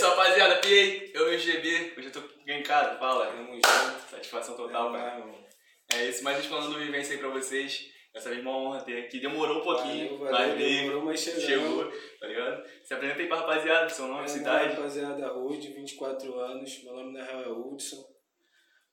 [0.00, 0.56] isso, rapaziada.
[0.56, 1.94] Piei, eu e o GB.
[1.96, 3.26] Hoje eu tô em casa, fala.
[3.26, 4.10] Tamo junto.
[4.10, 5.18] Satisfação total, É, cara.
[5.20, 5.44] mano.
[5.92, 7.90] É isso, mais falando do vivência aí pra vocês.
[8.14, 9.20] Essa vez é uma honra ter aqui.
[9.20, 10.80] Demorou um pouquinho, Valeu, valeu, mas veio.
[10.82, 11.44] demorou, mas chegamos.
[11.46, 12.68] Chegou, tá ligado?
[12.84, 14.74] Se apresenta aí pra rapaziada, seu nome, É, cidade.
[14.74, 16.82] Rapaziada, Rude, 24 anos.
[16.84, 18.04] Meu nome na real é Hudson.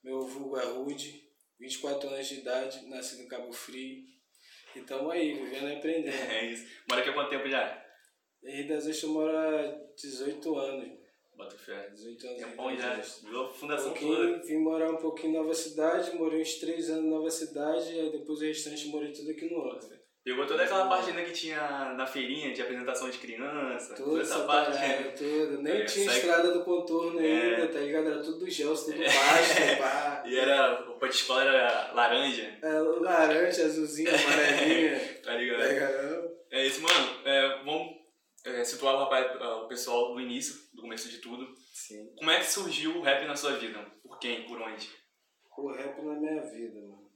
[0.04, 1.24] Meu vulgo é Rude,
[1.60, 4.04] 24 anos de idade, nasci no Cabo Frio.
[4.76, 6.14] E tamo aí, vivendo e aprendendo.
[6.32, 6.68] É isso.
[6.88, 7.84] Mora aqui há quanto tempo já?
[8.44, 10.97] Em Rio das Ostras eu moro há 18 anos.
[11.38, 11.90] Bota fé.
[11.94, 12.42] 18 anos.
[12.42, 12.94] É em bom já.
[13.24, 14.38] Virou a Um fundação toda.
[14.44, 18.00] vim morar um pouquinho em Nova Cidade, morei uns 3 anos em Nova Cidade, e
[18.00, 19.96] aí depois o restante morei tudo aqui no outro.
[20.24, 23.94] Pegou toda aquela parte ainda que tinha na feirinha de apresentação de criança.
[23.96, 24.74] Tudo toda essa parte.
[24.78, 25.62] parada, tudo.
[25.62, 27.24] Nem É, tinha sai- estrada do contorno É.
[27.54, 28.08] ainda, tá ligado?
[28.08, 29.08] Era tudo do Gelson, tudo baixo,
[29.80, 30.24] pá.
[30.26, 30.90] E era.
[30.90, 35.00] O pai de escola era laranja, É, laranja, azulzinho, amarelinha.
[35.24, 35.62] tá tá ligado?
[35.70, 36.32] ligado?
[36.52, 37.10] É isso, mano.
[37.24, 37.97] É, vamos
[38.48, 41.46] é, situar o, rapaz, o pessoal do início, do começo de tudo.
[41.74, 42.14] Sim.
[42.18, 43.80] Como é que surgiu o rap na sua vida?
[44.02, 44.46] Por quem?
[44.46, 44.90] Por onde?
[45.58, 47.08] O rap na minha vida, mano.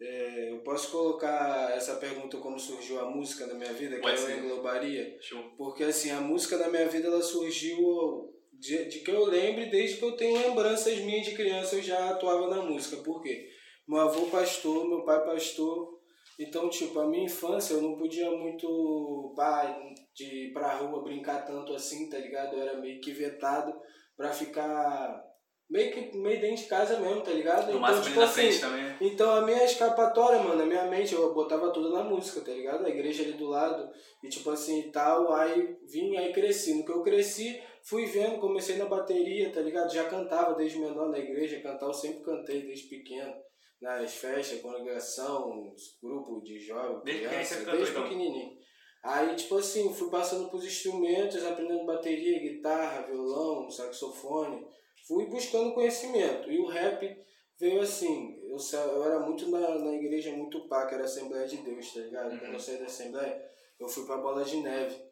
[0.00, 4.20] É, eu posso colocar essa pergunta como surgiu a música na minha vida, que Pode
[4.20, 4.38] eu ser.
[4.38, 5.18] englobaria?
[5.20, 5.42] Show.
[5.56, 9.96] Porque assim, a música na minha vida ela surgiu de, de que eu lembre desde
[9.96, 13.02] que eu tenho lembranças minhas de criança eu já atuava na música.
[13.02, 13.48] Por quê?
[13.88, 15.98] Meu avô pastor, meu pai pastor.
[16.38, 19.76] Então, tipo, a minha infância eu não podia muito pá,
[20.18, 22.56] de ir pra rua brincar tanto assim, tá ligado?
[22.56, 23.72] Eu era meio que vetado
[24.16, 25.24] pra ficar
[25.70, 27.72] meio que meio dentro de casa mesmo, tá ligado?
[27.72, 28.96] No máximo ali tipo assim, também.
[29.00, 32.84] então a minha escapatória, mano, a minha mente, eu botava tudo na música, tá ligado?
[32.84, 33.88] A igreja ali do lado,
[34.24, 36.74] e tipo assim e tal, aí vim, aí cresci.
[36.74, 39.92] No que eu cresci, fui vendo, comecei na bateria, tá ligado?
[39.92, 43.34] Já cantava desde menor na igreja, cantar eu sempre cantei desde pequeno.
[43.80, 45.72] Nas festas, congregação,
[46.02, 48.02] grupo de jovens, Desde criança, desde então?
[48.02, 48.58] pequenininho.
[49.02, 54.66] Aí, tipo assim, fui passando pros instrumentos, aprendendo bateria, guitarra, violão, saxofone.
[55.06, 56.50] Fui buscando conhecimento.
[56.50, 57.16] E o rap
[57.58, 61.58] veio assim, eu, eu era muito na, na igreja, muito pá, que era Assembleia de
[61.58, 62.32] Deus, tá ligado?
[62.32, 62.38] Uhum.
[62.38, 65.08] Quando eu saí da Assembleia, eu fui pra Bola de Neve.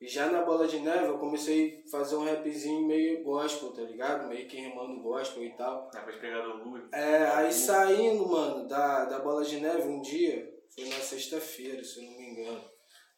[0.00, 3.82] E já na Bola de Neve eu comecei a fazer um rapzinho meio gospel, tá
[3.82, 4.28] ligado?
[4.28, 5.88] Meio que rimando gospel e tal.
[5.94, 6.88] Ah, pode pegar do Lula.
[6.92, 12.00] É, aí saindo, mano, da, da Bola de Neve um dia, foi na sexta-feira, se
[12.00, 12.71] eu não me engano.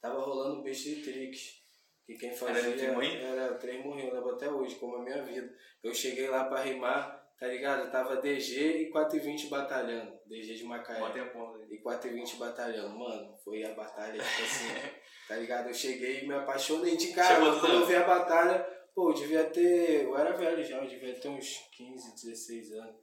[0.05, 1.65] Tava rolando o Beijo de Trix.
[2.05, 3.25] Que quem fazia Moinho?
[3.25, 5.51] era o Trem Morrinho, eu lembro até hoje, como a minha vida.
[5.83, 7.91] Eu cheguei lá pra rimar, tá ligado?
[7.91, 10.13] Tava DG e 420 batalhando.
[10.27, 11.01] DG de Macaé.
[11.31, 11.69] Ponto aí.
[11.71, 12.99] E 420 batalhando.
[12.99, 14.67] Mano, foi a batalha, tipo assim,
[15.27, 15.69] tá ligado?
[15.69, 17.37] Eu cheguei e me apaixonei de cara.
[17.37, 17.61] Chegou.
[17.61, 18.59] Quando eu vi a batalha,
[18.95, 20.05] pô, eu devia ter.
[20.05, 22.97] Eu era velho já, eu devia ter uns 15, 16 anos.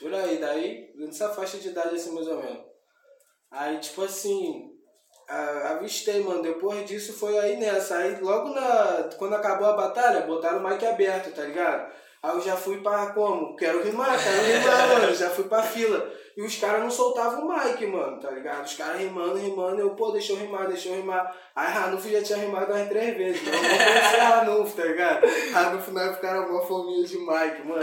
[0.00, 2.64] Por aí, daí, nessa faixa de idade assim mais ou menos.
[3.50, 4.75] Aí, tipo assim,
[5.28, 6.42] avistei, mano.
[6.42, 7.96] Depois disso foi aí nessa.
[7.98, 9.08] Aí logo na.
[9.16, 11.90] Quando acabou a batalha, botaram o mic aberto, tá ligado?
[12.22, 13.54] Aí eu já fui pra como?
[13.56, 15.14] Quero rimar, quero rimar, mano.
[15.14, 16.10] Já fui pra fila.
[16.36, 18.64] E os caras não soltavam o mic, mano, tá ligado?
[18.64, 19.80] Os caras rimando, rimando.
[19.80, 21.34] Eu, pô, deixa eu rimar, deixa eu rimar.
[21.54, 23.40] Aí Ranulfo já tinha rimado umas três vezes.
[23.40, 25.26] Então eu não conhecia Ranulfo, tá ligado?
[25.52, 27.82] Ranulfo na época era uma fominha de mic, mano.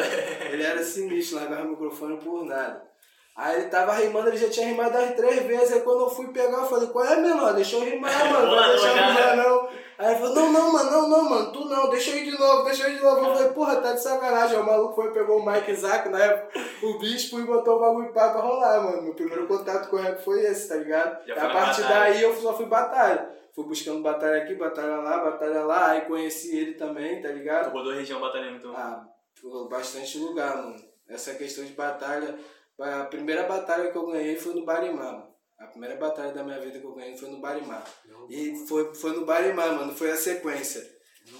[0.51, 2.92] Ele era sinistro, largava o microfone por nada.
[3.35, 5.73] Aí ele tava rimando, ele já tinha rimado as três vezes.
[5.73, 7.53] Aí quando eu fui pegar, eu falei, qual é, menor?
[7.53, 8.45] Deixa eu rimar, mano.
[8.47, 9.69] Não vai deixar eu rimar, não.
[9.97, 12.37] Aí ele falou, não, não, mano, não, não, mano, tu não, deixa eu ir de
[12.37, 13.25] novo, deixa eu ir de novo.
[13.25, 14.57] Eu falei, porra, tá de sacanagem.
[14.57, 17.79] Aí o maluco foi, pegou o Mike Isaac na época, o bispo, e botou o
[17.79, 19.01] bagulho pá pra rolar, mano.
[19.01, 21.25] Meu primeiro contato com o rap foi esse, tá ligado?
[21.27, 21.99] Já E a partir batalha.
[22.13, 23.29] daí eu só fui batalha.
[23.55, 25.91] Fui buscando batalha aqui, batalha lá, batalha lá.
[25.91, 27.69] Aí conheci ele também, tá ligado?
[27.71, 28.73] Tu rodou a região batalhando, então.
[28.75, 29.05] Ah,
[29.69, 30.75] bastante lugar, mano.
[31.07, 32.35] Essa questão de batalha.
[32.79, 35.27] A primeira batalha que eu ganhei foi no Barimá, mano.
[35.59, 37.81] A primeira batalha da minha vida que eu ganhei foi no Barimá.
[38.29, 39.93] E foi, foi no Barimá, mano.
[39.95, 40.81] Foi a sequência.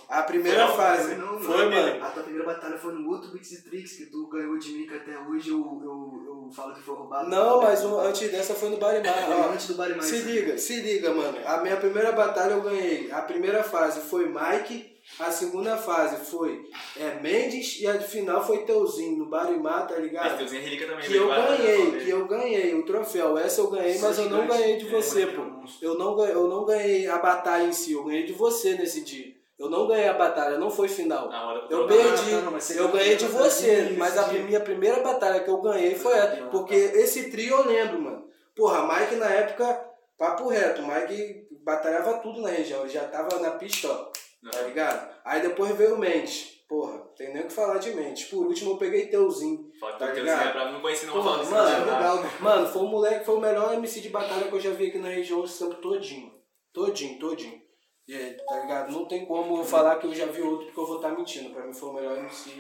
[0.08, 1.16] A primeira Foi, fase.
[1.16, 2.06] não, foi, mano.
[2.06, 4.88] A tua primeira batalha foi no outro Beats e Tricks que tu ganhou de mim,
[4.88, 7.30] que até hoje eu, eu, eu falo que foi roubado.
[7.30, 9.10] Não, mas o- antes dessa foi no Barimá.
[9.50, 9.52] Ó.
[9.52, 10.02] antes do Barimá.
[10.02, 11.38] Se liga, se liga, mano.
[11.46, 13.12] A minha primeira batalha eu ganhei.
[13.12, 14.93] A primeira fase foi Mike.
[15.20, 16.64] A segunda fase foi
[16.98, 17.80] é, Mendes.
[17.80, 20.28] E a final foi Teuzinho, no Barimá, tá ligado?
[20.28, 21.06] Esse teuzinho é relíquia também.
[21.06, 23.38] Que eu ganhei, que eu ganhei o troféu.
[23.38, 25.42] Essa eu ganhei, mas eu não ganhei de É, você, é pô.
[25.82, 29.02] Eu não, ganhei, eu não ganhei a batalha em si, eu ganhei de você nesse
[29.02, 29.34] dia.
[29.60, 31.30] Eu não ganhei a batalha, não foi final.
[31.30, 35.02] Na hora do Eu perdi, não, não, eu ganhei de você, mas a minha primeira
[35.02, 36.44] batalha que eu ganhei foi essa.
[36.44, 38.26] Ah, Porque esse trio eu lembro, mano.
[38.56, 39.86] Porra, Mike na época,
[40.18, 44.12] papo reto, Mike batalhava tudo na região, ele já tava na pista, ó,
[44.52, 45.16] tá ligado?
[45.24, 46.54] Aí depois veio o Mendes.
[46.68, 48.26] Porra, tem nem o que falar de Mendes.
[48.26, 49.70] Por último eu peguei Teuzinho.
[49.72, 52.30] Que Tá teuzinho é pra não conhecer não, mano, é legal, nada.
[52.40, 54.98] Mano, foi o moleque, foi o melhor MC de batalha que eu já vi aqui
[54.98, 56.34] na região esse tempo todinho.
[56.72, 57.62] Todinho, todinho.
[58.08, 58.92] E aí, tá ligado?
[58.92, 61.16] Não tem como eu falar que eu já vi outro porque eu vou estar tá
[61.16, 61.54] mentindo.
[61.54, 62.52] Pra mim foi o melhor MC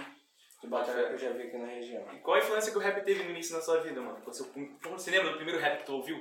[0.62, 2.06] de batalha que eu já vi aqui na região.
[2.14, 4.24] E qual a influência que o rap teve no início da sua vida, mano?
[4.26, 4.46] Você,
[4.90, 6.18] você lembra do primeiro rap que tu ouviu?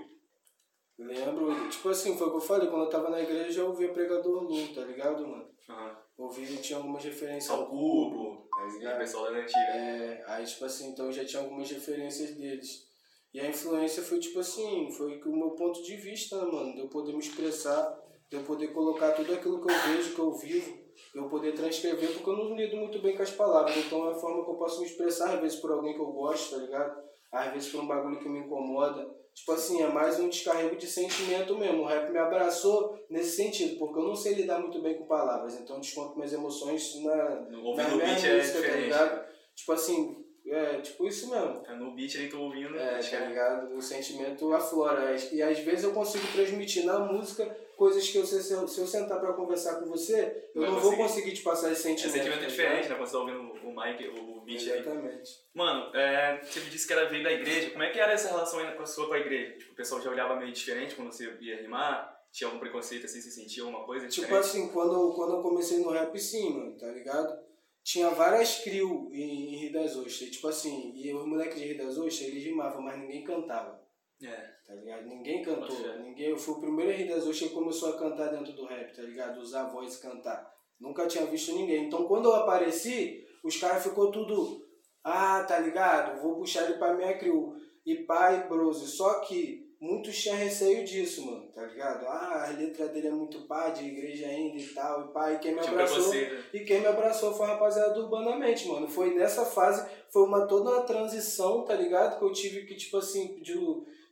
[0.98, 3.92] Lembro, tipo assim, foi o que eu falei, quando eu tava na igreja eu ouvia
[3.92, 5.51] pregador Lu, tá ligado, mano?
[5.68, 5.96] Uhum.
[6.18, 8.48] Ouvi, tinha algumas referências ao cubo?
[8.94, 9.58] O pessoal da antiga.
[9.58, 12.92] É, aí tipo assim, então já tinha algumas referências deles.
[13.32, 16.74] E a influência foi tipo assim, foi o meu ponto de vista, né, mano?
[16.74, 17.98] De eu poder me expressar,
[18.30, 20.78] de eu poder colocar tudo aquilo que eu vejo, que eu vivo,
[21.14, 23.76] eu poder transcrever, porque eu não lido muito bem com as palavras.
[23.76, 26.12] Então é a forma que eu posso me expressar, às vezes por alguém que eu
[26.12, 27.11] gosto, tá ligado?
[27.32, 29.10] Às vezes por um bagulho que me incomoda.
[29.34, 31.82] Tipo assim, é mais um descarrego de sentimento mesmo.
[31.82, 35.58] O rap me abraçou nesse sentido, porque eu não sei lidar muito bem com palavras.
[35.58, 39.24] Então desconto minhas emoções na, na minha música, é tá ligado?
[39.54, 40.22] Tipo assim,
[40.54, 41.62] é tipo isso mesmo.
[41.66, 42.76] É no beat aí tô ouvindo.
[42.76, 43.74] É, tá ligado?
[43.76, 45.14] O sentimento aflora.
[45.32, 47.44] E às vezes eu consigo transmitir na música
[47.76, 51.32] coisas que eu, se, se eu sentar pra conversar com você, eu não, vou conseguir
[51.32, 52.14] te passar esse sentimento.
[52.14, 52.94] É sentimento é diferente, né?
[52.94, 55.30] Quando você tá ouvindo o Mike, o beat Exatamente.
[55.30, 55.50] Aí.
[55.54, 57.70] Mano, é, você disse que era veio da igreja.
[57.70, 59.58] Como é que era essa relação com a sua com a igreja?
[59.58, 62.16] Tipo, o pessoal já olhava meio diferente quando você ia rimar?
[62.30, 64.44] Tinha algum preconceito assim, você sentia alguma coisa tipo diferente?
[64.44, 67.36] Tipo assim, quando, quando eu comecei no rap, sim, mano, tá ligado?
[67.84, 70.30] Tinha várias crew em, em Rio das Ostras.
[70.30, 73.82] Tipo assim, e os moleques de Rio das Ostras, eles rimavam, mas ninguém cantava.
[74.22, 74.52] É.
[74.66, 75.06] Tá ligado?
[75.06, 75.98] Ninguém cantou.
[75.98, 78.94] Ninguém, eu fui o primeiro Rio das Ostras que começou a cantar dentro do rap,
[78.94, 79.40] tá ligado?
[79.40, 80.52] Usar a voz e cantar.
[80.80, 81.86] Nunca tinha visto ninguém.
[81.86, 84.64] Então quando eu apareci, os caras ficou tudo.
[85.02, 86.22] Ah, tá ligado?
[86.22, 87.54] Vou puxar ele pra minha crew.
[87.84, 88.86] E pai, brose.
[88.86, 92.06] Só que muitos tinham receio disso, mano, tá ligado?
[92.06, 95.38] Ah, a letra dele é muito pá, de igreja ainda e tal, e pá, e
[95.40, 96.14] quem me tipo abraçou.
[96.54, 98.86] E quem me abraçou foi a rapaziada do Urbanamente, mano.
[98.86, 102.16] Foi nessa fase, foi uma toda uma transição, tá ligado?
[102.16, 103.58] Que eu tive que, tipo assim, de,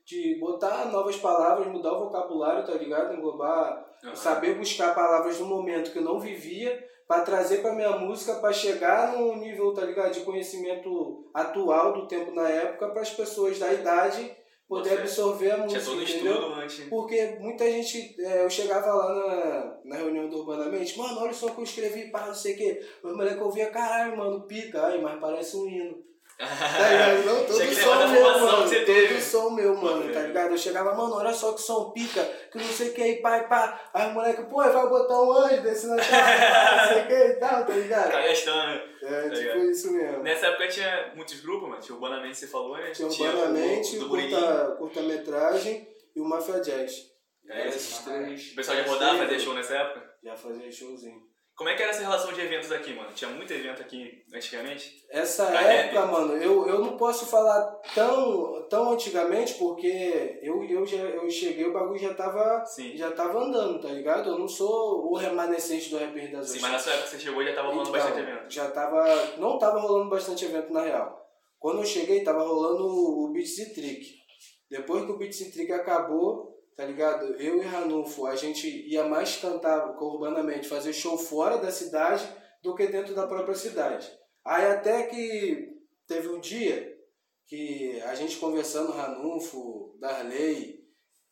[0.04, 3.14] de botar novas palavras, mudar o vocabulário, tá ligado?
[3.14, 4.16] Englobar, uhum.
[4.16, 8.52] saber buscar palavras no momento que eu não vivia para trazer para minha música para
[8.52, 13.56] chegar no nível, tá ligado, de conhecimento atual do tempo na época para as pessoas
[13.56, 14.39] da idade
[14.70, 16.32] poder absorver a música, todo entendeu?
[16.32, 16.84] Estudo antes.
[16.88, 21.34] Porque muita gente, é, eu chegava lá na, na reunião do Urbanamente, mano, olha o
[21.34, 22.86] som que eu escrevi, pá, não sei o quê.
[23.02, 26.09] Os moleques ouvia, caralho, mano, pica, aí, mas parece um hino.
[26.40, 27.24] Tá ligado?
[27.26, 28.62] Não, todo som meu, mano.
[28.62, 29.20] Todo teve.
[29.20, 30.52] som meu, mano, tá ligado?
[30.52, 33.46] Eu chegava, mano, olha só que som pica, que não sei o que, aí, pai,
[33.46, 33.78] pá.
[33.92, 37.28] Aí o moleque, pô, vai botar um anjo desse na terra, não sei o que
[37.28, 38.10] e tal, tá ligado?
[38.10, 38.80] Cagastando.
[39.02, 40.22] É, tá tipo isso mesmo.
[40.22, 41.80] Nessa época tinha muitos grupos, mano.
[41.82, 42.90] Tinha Urbanamente, você falou, né?
[42.92, 47.10] Tinha Urbanamente, curta, curta-metragem e o Mafia Jazz.
[47.48, 48.52] É, esses três.
[48.52, 50.10] O pessoal já rodava, fazia show nessa época?
[50.22, 51.20] Já fazia showzinho.
[51.60, 53.12] Como é que era essa relação de eventos aqui, mano?
[53.14, 55.04] Tinha muito evento aqui antigamente?
[55.10, 57.60] Essa época, mano, eu, eu não posso falar
[57.94, 62.96] tão, tão antigamente porque eu, eu, já, eu cheguei o bagulho já tava, Sim.
[62.96, 64.30] já tava andando, tá ligado?
[64.30, 67.22] Eu não sou o remanescente do rapper das Sim, mas na sua época que você
[67.24, 68.44] chegou já tava rolando então, bastante evento.
[68.48, 69.36] Já tava.
[69.36, 71.28] Não tava rolando bastante evento na real.
[71.58, 74.14] Quando eu cheguei, tava rolando o Beats e Trick.
[74.70, 77.34] Depois que o Beats e Trick acabou, tá ligado?
[77.34, 82.26] Eu e Ranulfo, a gente ia mais cantar urbanamente, fazer show fora da cidade
[82.62, 84.10] do que dentro da própria cidade.
[84.44, 85.68] Aí até que
[86.06, 86.98] teve um dia
[87.46, 90.80] que a gente conversando, Ranulfo, Darley,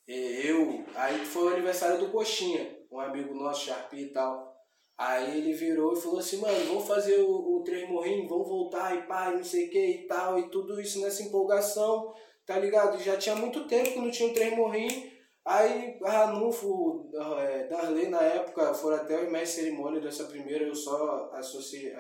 [0.07, 4.49] eu, aí foi o aniversário do Coxinha, um amigo nosso, Sharpie e tal.
[4.97, 8.97] Aí ele virou e falou assim, mano, vamos fazer o, o Três Morrinhos, vamos voltar
[8.97, 12.13] e pá, não sei o que e tal, e tudo isso nessa empolgação,
[12.45, 12.99] tá ligado?
[13.01, 15.18] Já tinha muito tempo que não tinha o Três Morrinhos,
[15.49, 21.31] Aí Ranulfo, é, Darley na época foram até os mestres cerimônia dessa primeira, eu só
[21.33, 21.95] associei,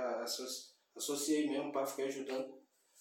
[0.94, 2.58] associei mesmo pra ficar ajudando.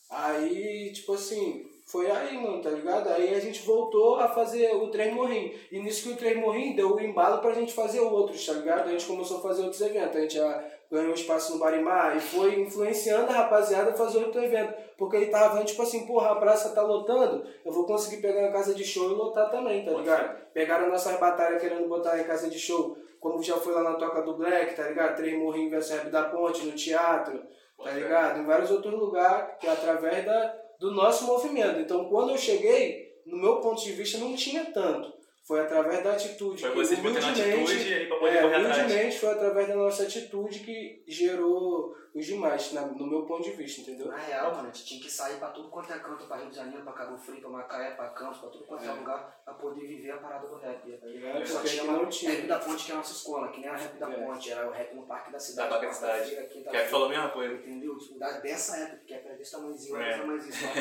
[0.10, 3.10] Aí, tipo assim, foi aí, mano, tá ligado?
[3.10, 5.54] Aí a gente voltou a fazer o Trem Morrim.
[5.70, 8.88] E nisso que o Trem Morrim deu o embalo pra gente fazer outros, tá ligado?
[8.88, 10.16] A gente começou a fazer outros eventos.
[10.16, 14.44] A gente já ganhou espaço no Barimar e foi influenciando a rapaziada a fazer outro
[14.44, 14.74] evento.
[14.98, 18.42] Porque ele tava vendo, tipo assim, porra, a praça tá lotando, eu vou conseguir pegar
[18.42, 20.38] na casa de show e lotar também, tá ligado?
[20.54, 24.22] Pegaram nossas batalhas querendo botar em casa de show, como já foi lá na Toca
[24.22, 25.16] do Black, tá ligado?
[25.16, 27.44] Três Morrinho versus Rap da Ponte, no teatro,
[27.84, 28.40] tá ligado?
[28.40, 31.80] Em vários outros lugares, que é através da, do nosso movimento.
[31.80, 35.17] Então, quando eu cheguei, no meu ponto de vista, não tinha tanto.
[35.48, 36.62] Foi através da atitude.
[36.62, 39.16] Foi vocês botando atitude aí pra poder é, correr atrás.
[39.16, 43.80] foi através da nossa atitude que gerou os demais, na, no meu ponto de vista,
[43.80, 44.08] entendeu?
[44.08, 46.50] Na real, mano, a gente tinha que sair pra tudo quanto é canto, pra Rio
[46.50, 49.40] de Janeiro, pra Cabo Frio, pra Macaé, pra Campos, pra tudo quanto é, é lugar,
[49.46, 50.92] pra poder viver a parada do rap.
[50.92, 51.48] Tá ligado?
[51.48, 52.32] Só tinha uma não tinha.
[52.32, 54.16] rap da ponte que é a nossa escola, que nem a rap da é.
[54.16, 55.70] ponte, era o rap no Parque da Cidade.
[55.70, 56.36] Da Parque da Cidade.
[56.70, 57.54] Que é falou a mesma coisa.
[57.54, 57.98] Entendeu?
[57.98, 60.18] Tipo, dessa época, que é pra desse tamanhozinho, é.
[60.18, 60.68] tamanhozinho, só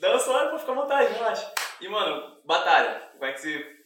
[0.00, 1.54] Não, só pra ficar à vontade, relaxa.
[1.80, 3.10] E, mano, batalha.
[3.12, 3.76] Como é que você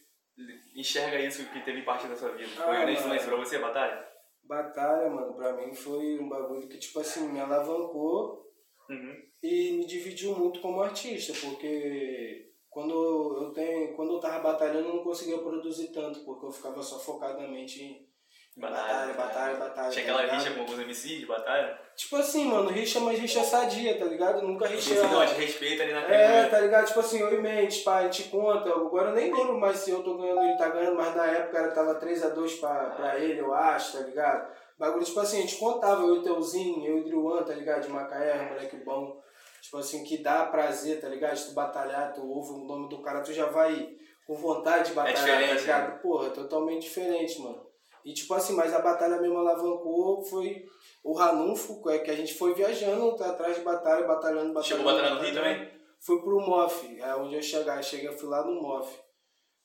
[0.75, 2.49] enxerga isso que teve parte da sua vida?
[2.49, 4.07] Foi ah, grande influência pra você, Batalha?
[4.43, 8.45] Batalha, mano, pra mim foi um bagulho que, tipo assim, me alavancou
[8.89, 9.15] uhum.
[9.41, 14.95] e me dividiu muito como artista, porque quando eu tenho, quando eu tava batalhando eu
[14.95, 18.10] não conseguia produzir tanto, porque eu ficava só focadamente em
[18.57, 19.89] batalha, batalha, batalha, batalha.
[19.89, 21.79] Tinha tá aquela rixa com alguns MCs de batalha?
[21.95, 24.41] Tipo assim, mano, rixa, mas rixa sadia, tá ligado?
[24.41, 24.93] Nunca rixa.
[24.93, 26.21] Esse não, de respeito ali na frente.
[26.21, 26.87] É, tá ligado?
[26.87, 28.69] Tipo assim, oi mente, pá, a gente conta.
[28.69, 31.57] Agora eu nem lembro mais se eu tô ganhando ele tá ganhando, mas na época
[31.57, 34.51] era, tava 3x2 pra, pra ele, eu acho, tá ligado?
[34.77, 37.53] Bagulho, tipo assim, a gente contava, eu e o Teuzinho, eu e o Driuan, tá
[37.53, 37.83] ligado?
[37.83, 39.21] De Macaé, moleque bom.
[39.61, 41.35] Tipo assim, que dá prazer, tá ligado?
[41.35, 43.89] De tu batalhar, tu ouve o nome do cara, tu já vai
[44.25, 45.89] com vontade de é batalhar, é tá ligado?
[45.89, 45.99] Né?
[46.01, 47.70] Porra, totalmente diferente, mano.
[48.03, 50.65] E tipo assim, mas a batalha mesmo alavancou foi
[51.03, 54.63] o Ranulfo, é que a gente foi viajando tá, atrás de batalha, batalhando, batalhando.
[54.63, 55.71] Chegou a batalhar no Rio também?
[55.99, 58.99] Fui pro MOF, é onde eu cheguei, eu cheguei, fui lá no MOF.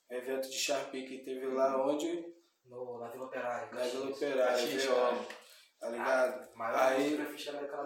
[0.09, 1.93] Evento de Sharpie que teve lá uhum.
[1.93, 2.25] onde?
[2.65, 3.69] No, na Vila Operária.
[3.73, 5.25] Na Vila Operária, VO.
[5.79, 6.49] Tá ligado?
[6.59, 7.17] Ah, Aí,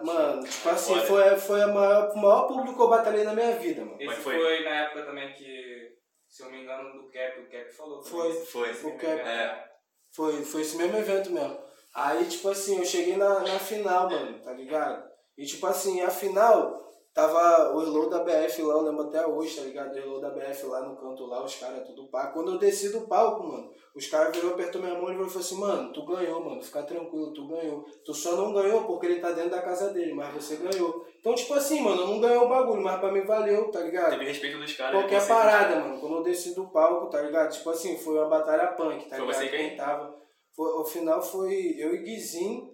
[0.02, 3.56] mano, tipo assim, foi, foi a maior, o maior público que eu batalhei na minha
[3.56, 4.00] vida, mano.
[4.00, 7.50] Esse foi, foi na época também que, se eu não me engano, do Cap, o
[7.50, 8.02] Cap falou.
[8.02, 8.72] Foi, foi.
[8.72, 9.20] O Cap.
[9.20, 9.71] É.
[10.12, 11.58] Foi, foi esse mesmo evento mesmo.
[11.94, 15.02] Aí, tipo assim, eu cheguei na, na final, mano, tá ligado?
[15.36, 19.56] E, tipo assim, a final, tava o Slow da BF lá, eu lembro até hoje,
[19.56, 19.94] tá ligado?
[19.94, 22.28] O Slow da BF lá no canto lá, os caras tudo pá.
[22.28, 25.58] Quando eu desci do palco, mano, os caras virou, apertou minha mão e falou assim,
[25.58, 27.84] mano, tu ganhou, mano, fica tranquilo, tu ganhou.
[28.04, 31.06] Tu só não ganhou porque ele tá dentro da casa dele, mas você ganhou.
[31.20, 34.10] Então, tipo assim, mano, eu não ganhei o bagulho, mas pra mim valeu, tá ligado?
[34.10, 34.98] Teve respeito dos caras.
[34.98, 37.52] Qualquer parada, mano, quando eu desci do palco, tá ligado?
[37.52, 39.40] Tipo assim, foi uma batalha punk, tá foi ligado?
[39.42, 40.22] Você quem tava.
[40.56, 42.71] Foi, o final foi eu e Guizinho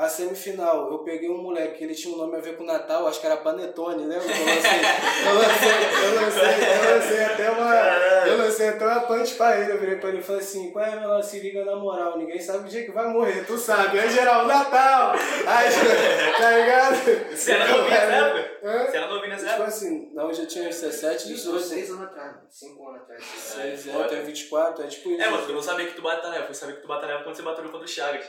[0.00, 3.20] a semifinal, eu peguei um moleque, ele tinha um nome a ver com Natal, acho
[3.20, 4.24] que era Panetone, lembra?
[4.24, 4.80] Eu lancei,
[5.26, 5.70] eu lancei,
[6.04, 7.74] eu lancei, eu lancei até uma.
[8.26, 9.72] Eu lancei até uma punch pra ele.
[9.72, 12.40] Eu virei pra ele e falei assim, qual é meu se liga na moral, ninguém
[12.40, 13.98] sabe o dia que vai morrer, tu sabe.
[13.98, 15.12] Aí geral, Natal!
[15.12, 15.68] Aí,
[16.38, 17.36] tá ligado?
[17.36, 18.50] Você era novinho nessa época?
[18.62, 19.56] Você era novinho nessa época?
[19.58, 21.62] Tipo assim, não, eu já tinha 17, 18.
[21.62, 23.22] 6 anos atrás, 5 anos atrás.
[23.22, 25.20] 6 anos, eu tenho 24, é tipo isso.
[25.20, 27.36] É, mas eu não sabia que tu batalhava, eu fui saber que tu batalhava quando
[27.36, 28.24] você batalhou contra o Chagas.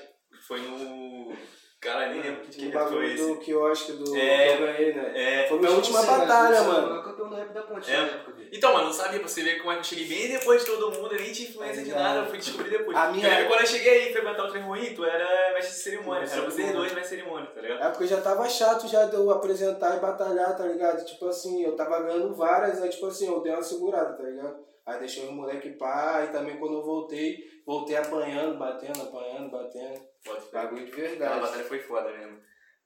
[0.46, 1.34] Foi no.
[1.82, 3.26] Cara, nem lembro que, que foi esse.
[3.26, 5.14] do quiosque do é, que eu ganhei, né?
[5.16, 5.48] É.
[5.48, 6.96] Foi minha última batalha, mano.
[6.96, 8.22] Eu campeão na época da ponte, é.
[8.52, 10.68] Então, mano, não sabia pra você ver como é que eu cheguei bem depois de
[10.68, 12.96] todo mundo, eu nem tinha influência de nada, eu fui descobrir depois.
[12.96, 13.28] A minha...
[13.28, 16.42] Porque quando eu cheguei aí frequentar o trem ruim, tu era mestre de cerimônia, era
[16.42, 17.84] vocês dois mestre de cerimônia, tá ligado?
[17.84, 21.04] É porque já tava chato já de eu apresentar e batalhar, tá ligado?
[21.04, 24.56] Tipo assim, eu tava ganhando várias, aí tipo assim, eu dei uma segurada, tá ligado?
[24.86, 30.11] Aí deixei o moleque pá, e também quando eu voltei, voltei apanhando, batendo, apanhando, batendo.
[30.24, 31.34] Pode Bagulho de verdade.
[31.34, 32.42] A batalha foi foda mesmo.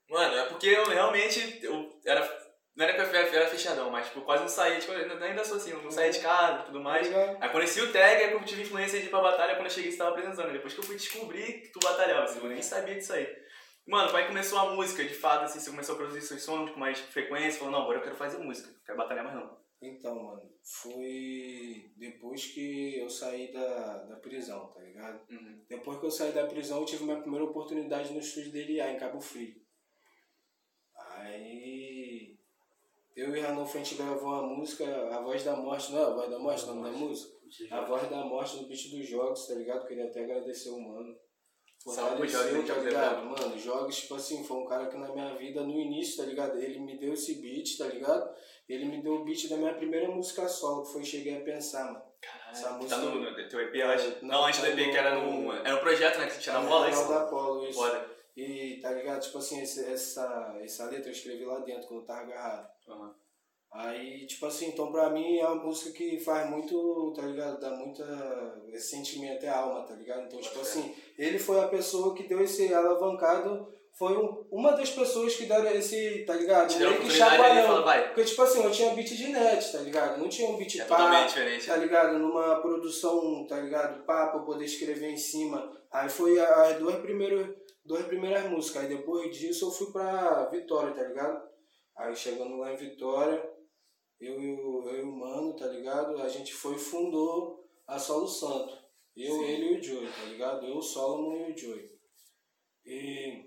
[0.08, 1.60] Mano, é porque eu realmente.
[1.62, 2.20] Eu era,
[2.74, 5.72] não era que eu era fechadão, mas tipo, quase não saía, tipo, ainda sou assim,
[5.72, 7.08] não saía de casa e tudo mais.
[7.40, 9.90] Aí conheci o tag, aí eu tive influência de ir pra batalha quando eu cheguei
[9.90, 10.52] você tava apresentando.
[10.52, 13.26] Depois que eu fui descobrir que tu batalhava, assim, eu nem sabia disso aí.
[13.86, 16.80] Mano, que começou a música, de fato, assim, você começou a produzir seus sons com
[16.80, 19.65] mais frequência, falou, não, agora eu quero fazer música, não quero batalhar mais não.
[19.80, 25.20] Então, mano, foi depois que eu saí da, da prisão, tá ligado?
[25.30, 25.64] Uhum.
[25.68, 28.98] Depois que eu saí da prisão, eu tive minha primeira oportunidade no estúdio DLA, em
[28.98, 29.54] Cabo Frio.
[30.94, 32.36] Aí
[33.16, 36.04] eu e Ranulfo a gente gravou uma música, A Voz da Morte, não é?
[36.04, 37.36] A Voz da Morte, o nome da música?
[37.70, 39.86] A Voz da Morte no beat dos jogos, tá ligado?
[39.86, 41.16] Queria até agradecer o mano.
[41.82, 43.24] Fortaleceu, tá ligado?
[43.24, 46.58] Mano, jogos, tipo assim, foi um cara que na minha vida, no início, tá ligado?
[46.58, 48.34] Ele me deu esse beat, tá ligado?
[48.68, 51.84] Ele me deu o beat da minha primeira música solo, que foi Cheguei a Pensar,
[51.84, 52.02] mano.
[52.20, 54.08] Caralho, Essa música, tá no, no teu EP, eu acho.
[54.08, 55.52] É, não, não antes do EP, que era no.
[55.52, 56.26] Era um projeto, né?
[56.26, 57.08] Que você tinha na bola, isso?
[57.08, 57.78] da Polo, isso.
[57.78, 58.16] Foda.
[58.36, 59.22] E tá ligado?
[59.22, 62.68] Tipo assim, esse, essa, essa letra eu escrevi lá dentro quando eu tava agarrado.
[62.88, 63.14] Uhum.
[63.72, 67.60] Aí, tipo assim, então pra mim é uma música que faz muito, tá ligado?
[67.60, 68.04] Dá muita
[68.72, 70.26] esse sentimento e alma, tá ligado?
[70.26, 74.90] Então, tipo assim, ele foi a pessoa que deu esse alavancado, foi um, uma das
[74.90, 76.68] pessoas que deram esse, tá ligado?
[76.68, 77.82] Te Meio que chacoalhão.
[78.08, 80.18] Porque, tipo assim, eu tinha beat de net, tá ligado?
[80.18, 81.26] Não tinha um beat é pá,
[81.66, 82.18] tá ligado?
[82.18, 84.04] Numa produção, tá ligado?
[84.04, 85.74] Pá, pra poder escrever em cima.
[85.90, 88.82] Aí foi as duas primeiras duas primeiras músicas.
[88.82, 91.42] Aí depois disso eu fui pra Vitória, tá ligado?
[91.96, 93.42] Aí chegando lá em Vitória,
[94.20, 96.20] eu e o, eu e o Mano, tá ligado?
[96.20, 98.74] A gente foi e fundou a Solo Santo.
[99.16, 99.44] Eu, Sim.
[99.44, 100.66] ele e o Joey, tá ligado?
[100.66, 101.86] Eu, o Solomon e o Joey.
[102.84, 103.45] E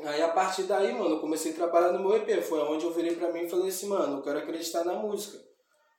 [0.00, 2.42] aí a partir daí, mano, eu comecei a trabalhar no meu EP.
[2.42, 5.38] Foi onde eu virei pra mim e falei assim, mano, eu quero acreditar na música.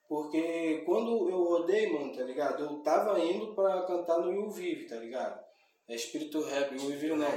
[0.07, 2.63] Porque quando eu rodei, mano, tá ligado?
[2.63, 5.43] Eu tava indo pra cantar no You Vive, tá ligado?
[5.88, 7.27] É espírito rap, o Iviro não.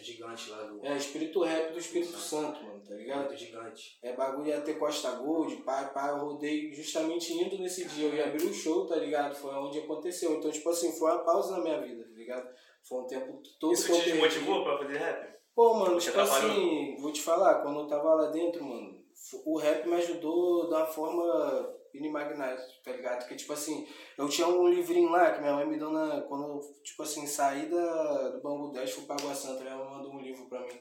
[0.00, 0.86] gigante lá do.
[0.86, 3.24] É, espírito rap do Espírito Santo, mano, tá ligado?
[3.26, 3.98] Evento gigante.
[4.00, 8.06] É bagulho ia ter Costa Gold, pai, pai, eu rodei justamente indo nesse dia.
[8.06, 9.34] Eu ia abrir o show, tá ligado?
[9.34, 10.34] Foi onde aconteceu.
[10.34, 12.48] Então, tipo assim, foi uma pausa na minha vida, tá ligado?
[12.84, 13.72] Foi um tempo todo.
[13.72, 15.35] Isso te motivou pra fazer rap?
[15.56, 19.02] Pô, mano, tipo assim, vou te falar, quando eu tava lá dentro, mano,
[19.46, 23.20] o rap me ajudou da forma inimaginável, tá ligado?
[23.20, 26.20] Porque, tipo assim, eu tinha um livrinho lá que minha mãe me deu na.
[26.28, 30.12] Quando eu, tipo assim, saí da, do Bambu 10, fui pra Água Santa, ela mandou
[30.12, 30.78] um livro pra mim.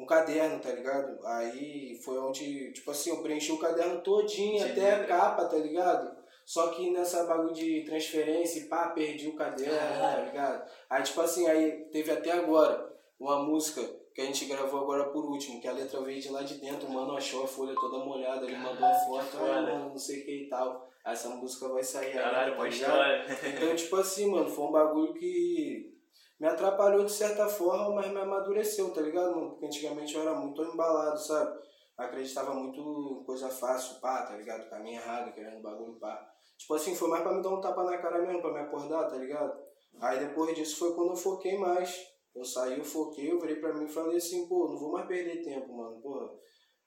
[0.00, 1.24] Um caderno, tá ligado?
[1.24, 5.58] Aí foi onde, tipo assim, eu preenchi o caderno todinho, Sim, até a capa, tá
[5.58, 6.20] ligado?
[6.44, 10.16] Só que nessa bagulho de transferência pá, perdi o caderno, ah.
[10.16, 10.68] tá ligado?
[10.90, 12.90] Aí, tipo assim, aí teve até agora
[13.22, 13.80] uma música
[14.12, 16.88] que a gente gravou agora por último, que a letra veio de lá de dentro,
[16.88, 20.22] o mano achou a folha toda molhada, ele mandou a foto, ah, mano, não sei
[20.22, 20.90] o que e tal.
[21.06, 23.26] Essa música vai sair Caralho, boa tá história.
[23.44, 25.92] Então, tipo assim, mano, foi um bagulho que
[26.38, 29.50] me atrapalhou de certa forma, mas me amadureceu, tá ligado, mano?
[29.50, 31.60] Porque antigamente eu era muito embalado, sabe?
[31.96, 34.68] Acreditava muito em coisa fácil, pá, tá ligado?
[34.68, 36.28] Caminho errado, querendo bagulho, pá.
[36.58, 39.08] Tipo assim, foi mais pra me dar um tapa na cara mesmo, pra me acordar,
[39.08, 39.56] tá ligado?
[40.00, 43.74] Aí depois disso foi quando eu foquei mais eu saí, eu foquei, eu virei pra
[43.74, 46.30] mim e falei assim, pô, não vou mais perder tempo, mano, porra.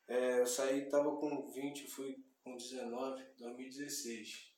[0.08, 4.54] É, eu saí, tava com 20, fui com 19, 2016.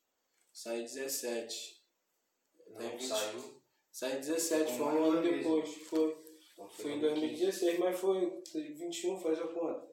[0.52, 1.84] Saí 17.
[2.70, 3.62] Não, 20, saiu.
[3.92, 6.28] Saí 17, foi um ano depois, foi.
[6.54, 9.88] Então, foi em 2016, mas foi 21, faz a conta.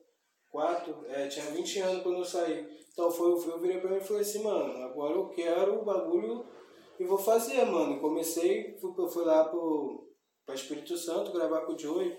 [0.51, 2.85] 4, é, tinha 20 anos quando eu saí.
[2.93, 6.47] Então foi, eu virei pra mim e falei assim, mano, agora eu quero o bagulho
[6.99, 8.01] e vou fazer, mano.
[8.01, 10.14] Comecei, fui, fui lá pro
[10.45, 12.17] para Espírito Santo, gravar com o Joey,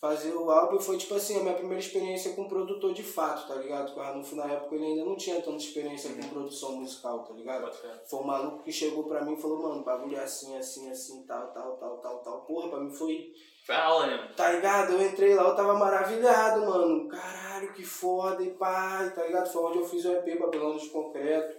[0.00, 0.80] fazer o álbum.
[0.80, 3.86] Foi tipo assim, a minha primeira experiência com produtor de fato, tá ligado?
[3.86, 7.34] Porque o Ranulfo na época ele ainda não tinha tanta experiência com produção musical, tá
[7.34, 7.70] ligado?
[8.08, 11.24] Foi um maluco que chegou pra mim e falou, mano, bagulho é assim, assim, assim,
[11.26, 12.44] tal, tal, tal, tal, tal.
[12.46, 13.30] Porra, pra mim foi.
[13.66, 14.32] Foi a aula, né?
[14.34, 14.94] Tá ligado?
[14.94, 17.06] Eu entrei lá, eu tava maravilhado, mano.
[17.08, 19.52] Caralho, que foda, e pai, tá ligado?
[19.52, 21.58] Foi onde eu fiz o EP Babylon dos Concreto.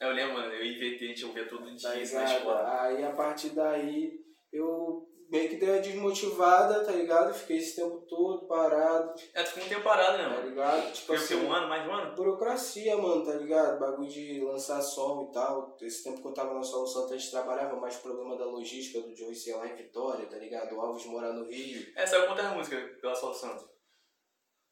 [0.00, 2.82] Eu lembro, mano, eu inventei, a gente ouvia todo dia tá isso na escola.
[2.82, 4.18] Aí a partir daí
[4.52, 7.32] eu meio que deu uma desmotivada, tá ligado?
[7.32, 9.18] Fiquei esse tempo todo parado.
[9.32, 10.42] É, tu ficou um tempo parado, né, mano?
[10.42, 10.92] Tá ligado?
[10.92, 12.14] Tipo assim, um ano, mais um ano?
[12.14, 13.80] Burocracia, mano, tá ligado?
[13.80, 15.74] Bagulho de lançar som e tal.
[15.80, 19.16] Esse tempo que eu tava na Solução, a gente trabalhava mais problema da logística do
[19.16, 20.76] Joey ser lá em Vitória, tá ligado?
[20.76, 21.90] O Alves morar no Rio.
[21.96, 23.56] É, saiu quantas músicas pela Solução?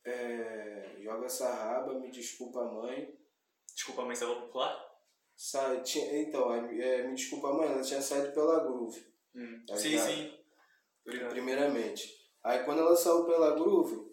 [0.05, 0.97] É.
[1.01, 3.19] Joga essa raba, me desculpa mãe.
[3.75, 4.91] Desculpa mãe, saiu popular?
[5.35, 9.09] Sai, tinha, então, é, me desculpa mãe, ela tinha saído pela Groove.
[9.35, 9.65] Hum.
[9.67, 10.40] Tá sim, sim.
[11.05, 12.09] Primeiramente.
[12.43, 14.11] Aí quando ela saiu pela Groove,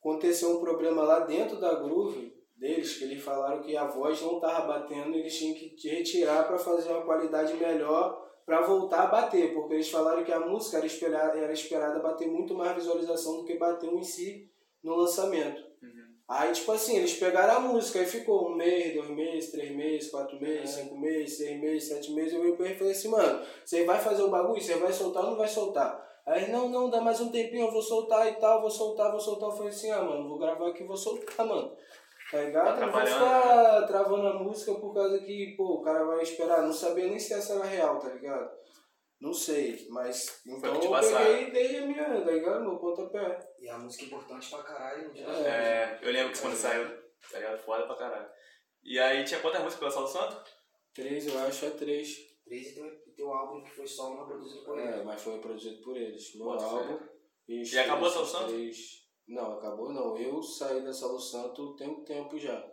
[0.00, 4.36] aconteceu um problema lá dentro da Groove deles, que eles falaram que a voz não
[4.36, 9.52] estava batendo, eles tinham que retirar para fazer uma qualidade melhor para voltar a bater,
[9.52, 13.44] porque eles falaram que a música era esperada, era esperada bater muito mais visualização do
[13.44, 14.50] que bateu em si
[14.82, 15.67] no lançamento.
[16.28, 20.10] Aí, tipo assim, eles pegaram a música, e ficou um mês, dois meses, três meses,
[20.10, 20.82] quatro meses, é.
[20.82, 22.34] cinco meses, seis meses, sete meses.
[22.34, 24.60] Eu falei assim, mano, você vai fazer o bagulho?
[24.60, 26.06] Você vai soltar ou não vai soltar?
[26.26, 29.18] Aí, não, não, dá mais um tempinho, eu vou soltar e tal, vou soltar, vou
[29.18, 29.48] soltar.
[29.48, 31.72] Eu falei assim, ah, mano, vou gravar aqui, vou soltar, mano.
[32.30, 32.78] Tá ligado?
[32.78, 36.60] Tá não vou ficar travando a música por causa que, pô, o cara vai esperar.
[36.60, 38.50] Não sabia nem se essa era real, tá ligado?
[39.20, 40.40] Não sei, mas.
[40.46, 42.60] Então eu peguei e dei a minha, tá ligado?
[42.60, 43.38] Meu pontapé.
[43.58, 45.12] E a música é importante pra caralho.
[45.16, 46.88] É, é, eu lembro que quando saiu,
[47.30, 47.58] tá ligado?
[47.58, 48.28] Foda pra caralho.
[48.84, 50.50] E aí tinha quantas músicas pela Salo Santo?
[50.94, 52.16] Três, eu acho, é três.
[52.44, 54.94] Três e tem, tem um álbum que foi só uma produzido por eles.
[54.94, 56.34] É, mas foi produzido por eles.
[56.36, 56.98] Meu álbum.
[57.48, 58.52] E, e acabou a Salo Santo?
[59.26, 60.16] Não, acabou não.
[60.16, 62.64] Eu saí da Salo Santo tem um tempo já.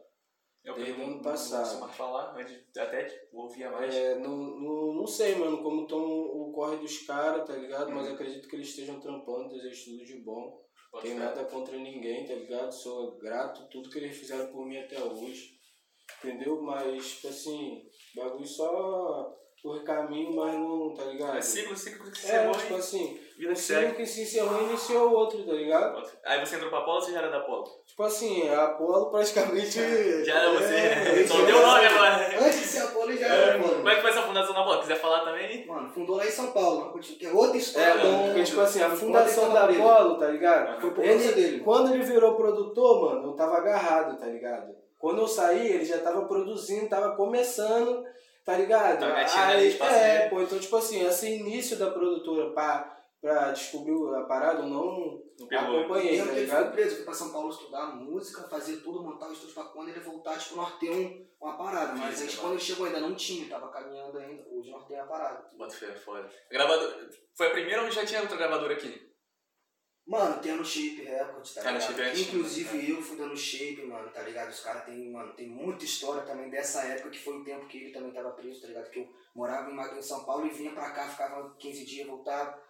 [0.66, 1.80] Eu Desde ano passado.
[1.80, 3.94] Não falar, antes até tipo, ouvia mais.
[3.94, 7.92] É, não, não, não sei, mano, como estão o corre dos caras, tá ligado?
[7.92, 8.16] Mas uhum.
[8.16, 10.60] acredito que eles estejam trampando, desejo tudo de bom.
[10.92, 11.24] Pode Tenho ser.
[11.24, 12.72] nada contra ninguém, tá ligado?
[12.72, 15.56] Sou grato tudo que eles fizeram por mim até hoje.
[16.24, 16.60] Entendeu?
[16.62, 21.38] Mas, tipo assim, bagulho só por caminho, mas não, tá ligado?
[21.38, 25.10] É ciclo, ciclo que É, tipo assim, vida um ciclo que se encerrou e iniciou
[25.10, 26.02] o outro, tá ligado?
[26.26, 27.66] Aí você entrou pra Apolo ou você já era da Apolo?
[27.86, 30.24] Tipo assim, a Apolo praticamente...
[30.24, 32.40] já era você, é, só deu o nome agora.
[32.40, 33.76] Antes de ser Apolo já era, mano.
[33.76, 34.82] Como é que foi essa fundação da Apolo?
[34.82, 35.68] Quiser falar também?
[35.68, 37.88] Mano, fundou lá em São Paulo, que é outra história.
[37.88, 40.82] É, mano, porque tipo assim, a fundação da Apolo, tá ligado?
[40.82, 41.60] Foi por ele, dele.
[41.60, 44.76] Quando ele virou produtor, mano, eu tava agarrado, tá ligado?
[44.98, 48.06] Quando eu saí, ele já tava produzindo, tava começando
[48.46, 49.00] Tá ligado?
[49.00, 52.95] Tá Aí, é, pô, então, tipo assim, esse início da produtora pra,
[53.26, 56.66] pra descobrir a parada, eu não, não acompanhei, tá ligado?
[56.68, 59.90] Eu preso, fui pra São Paulo estudar música, fazer tudo, montar o estúdio pra quando
[59.90, 61.94] ele voltar, tipo, nós ter um, uma parada.
[61.94, 64.46] Mas aí, quando ele chegou ainda não tinha, tava caminhando ainda.
[64.52, 65.50] Hoje nós temos a parada.
[65.58, 66.30] Bota fé, foda.
[66.52, 69.12] Gravador, foi a primeira ou já tinha outra gravadora aqui?
[70.06, 71.82] Mano, tem no Shape Record, tá ligado?
[71.82, 72.92] Shape é Inclusive né?
[72.92, 74.50] eu fui dando Shape, mano, tá ligado?
[74.50, 77.80] Os caras tem, mano, tem muita história também dessa época que foi o tempo que
[77.80, 78.92] ele também tava preso, tá ligado?
[78.92, 82.65] Que eu morava em, em São Paulo e vinha pra cá, ficava 15 dias, voltava.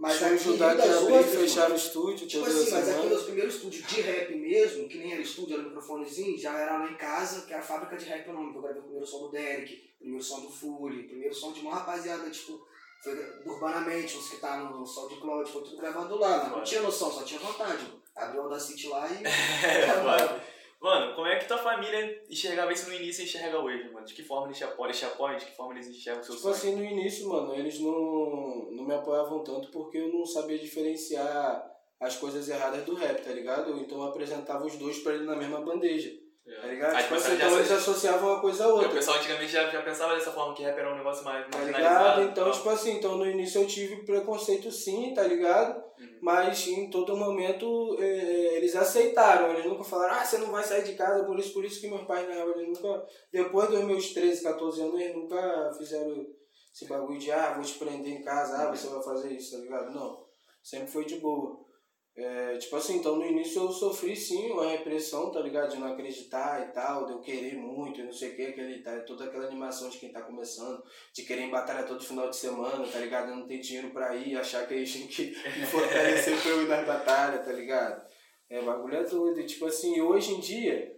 [0.00, 3.22] Mas Deixa aqui ajudar das abrir, outras, fechar o estúdio, tipo assim, mas aqui nos
[3.24, 6.96] primeiros estúdios de rap mesmo, que nem era estúdio, era microfonezinho, já era lá em
[6.96, 9.30] casa, que era a fábrica de rap nome, que eu gravei o primeiro som do
[9.30, 12.66] Derek, o primeiro som do Fully, primeiro som de uma rapaziada, tipo,
[13.04, 16.80] foi urbanamente, os que tá no, Sol de Cloud, foi tudo gravado lá, não tinha
[16.80, 17.86] noção, só tinha vontade.
[18.16, 19.20] Abriu o Audacity lá e.
[20.80, 24.06] Mano, como é que tua família enxergava isso no início e enxerga hoje, mano?
[24.06, 24.86] De que forma eles te apoiam?
[24.86, 25.36] Eles te apoiam?
[25.36, 26.54] De que forma eles enxergam o seu tipo sonho?
[26.54, 30.58] Tipo assim, no início, mano, eles não, não me apoiavam tanto porque eu não sabia
[30.58, 33.78] diferenciar as coisas erradas do rap, tá ligado?
[33.78, 36.10] Então eu apresentava os dois pra ele na mesma bandeja.
[36.60, 36.94] Tá ligado?
[36.94, 38.88] Aí, tipo assim, então eles associavam uma coisa a outra.
[38.88, 41.46] O pessoal antigamente já, já pensava dessa forma que rap era um negócio mais.
[41.48, 42.22] Tá ligado?
[42.22, 45.82] Então, tipo assim, então no início eu tive preconceito sim, tá ligado?
[45.98, 46.18] Uhum.
[46.20, 49.50] Mas em todo momento é, eles aceitaram.
[49.52, 51.88] Eles nunca falaram, ah, você não vai sair de casa, por isso, por isso que
[51.88, 53.06] meus pais na real, eles nunca.
[53.32, 56.26] Depois dos meus 13, 14 anos, eles nunca fizeram
[56.74, 59.62] esse bagulho de ah, vou te prender em casa, ah, você vai fazer isso, tá
[59.62, 59.94] ligado?
[59.94, 60.24] Não.
[60.62, 61.69] Sempre foi de boa.
[62.22, 65.70] É, tipo assim, então no início eu sofri sim uma repressão, tá ligado?
[65.70, 68.82] De não acreditar e tal, de eu querer muito e não sei o que, aquele,
[68.82, 72.36] tá, toda aquela animação de quem tá começando, de querer em batalha todo final de
[72.36, 73.34] semana, tá ligado?
[73.34, 76.68] Não ter dinheiro pra ir, achar que eles tinham que me fortalecer pra eu ir
[76.68, 78.06] nas batalhas, tá ligado?
[78.50, 79.40] É, bagulho é doido.
[79.40, 80.94] E, tipo assim, hoje em dia,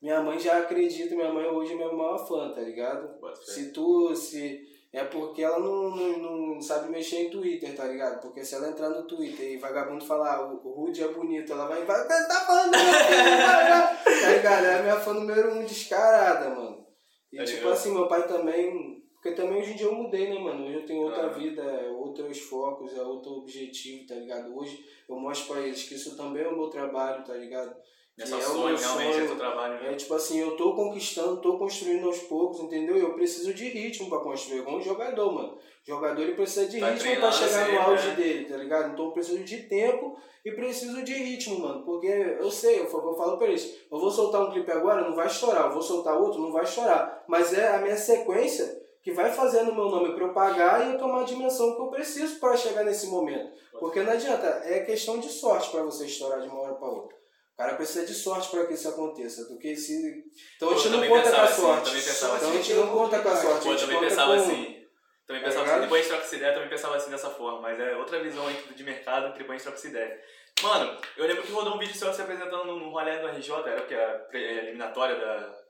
[0.00, 3.20] minha mãe já acredita, minha mãe hoje é minha maior fã, tá ligado?
[3.44, 8.20] Se tu, se é porque ela não, não, não, sabe mexer em Twitter, tá ligado?
[8.20, 11.52] Porque se ela entrar no Twitter e vagabundo falar ah, o, o Rude é bonito,
[11.52, 14.64] ela vai vai tá falando tá ligado?
[14.66, 16.86] É a minha fã número um descarada, mano.
[17.32, 17.72] E tá tipo ligado?
[17.72, 19.00] assim, meu pai também.
[19.14, 20.66] Porque também hoje em dia eu mudei, né, mano?
[20.66, 21.32] Hoje eu tenho outra ah.
[21.32, 24.54] vida, é outros focos, é outro objetivo, tá ligado?
[24.54, 27.74] Hoje eu mostro pra eles que isso também é o meu trabalho, tá ligado?
[28.16, 29.24] Nessa é sonho, realmente, sonho.
[29.24, 29.74] é teu trabalho.
[29.82, 29.92] Né?
[29.92, 32.96] É tipo assim, eu tô conquistando, tô construindo aos poucos, entendeu?
[32.96, 35.56] Eu preciso de ritmo pra construir, igual um jogador, mano.
[35.56, 38.14] O jogador ele precisa de tá ritmo pra chegar no auge né?
[38.14, 38.92] dele, tá ligado?
[38.92, 41.84] Então eu preciso de tempo e preciso de ritmo, mano.
[41.84, 45.08] Porque eu sei, eu falo, eu falo pra eles, eu vou soltar um clipe agora,
[45.08, 45.66] não vai estourar.
[45.66, 47.24] Eu vou soltar outro, não vai estourar.
[47.26, 51.22] Mas é a minha sequência que vai fazendo o meu nome propagar e eu tomar
[51.22, 53.50] a dimensão que eu preciso para chegar nesse momento.
[53.80, 57.21] Porque não adianta, é questão de sorte para você estourar de uma hora para outra.
[57.54, 59.44] O cara precisa de sorte para que isso aconteça.
[59.44, 60.24] Do que se...
[60.56, 61.90] Então a gente não conta com a assim, sorte.
[61.90, 63.68] então a gente não conta com a sorte.
[63.68, 64.42] eu também pensava com...
[64.42, 64.82] assim.
[65.26, 67.78] Também pensava assim, depois a gente troca essa ideia, também pensava assim dessa forma, mas
[67.78, 70.20] é outra visão aí de mercado que depois a gente troca essa ideia.
[70.62, 73.82] Mano, eu lembro que rodou um vídeo seu se apresentando no rolê do RJ, era
[73.82, 73.94] o que?
[73.94, 75.62] A eliminatória da.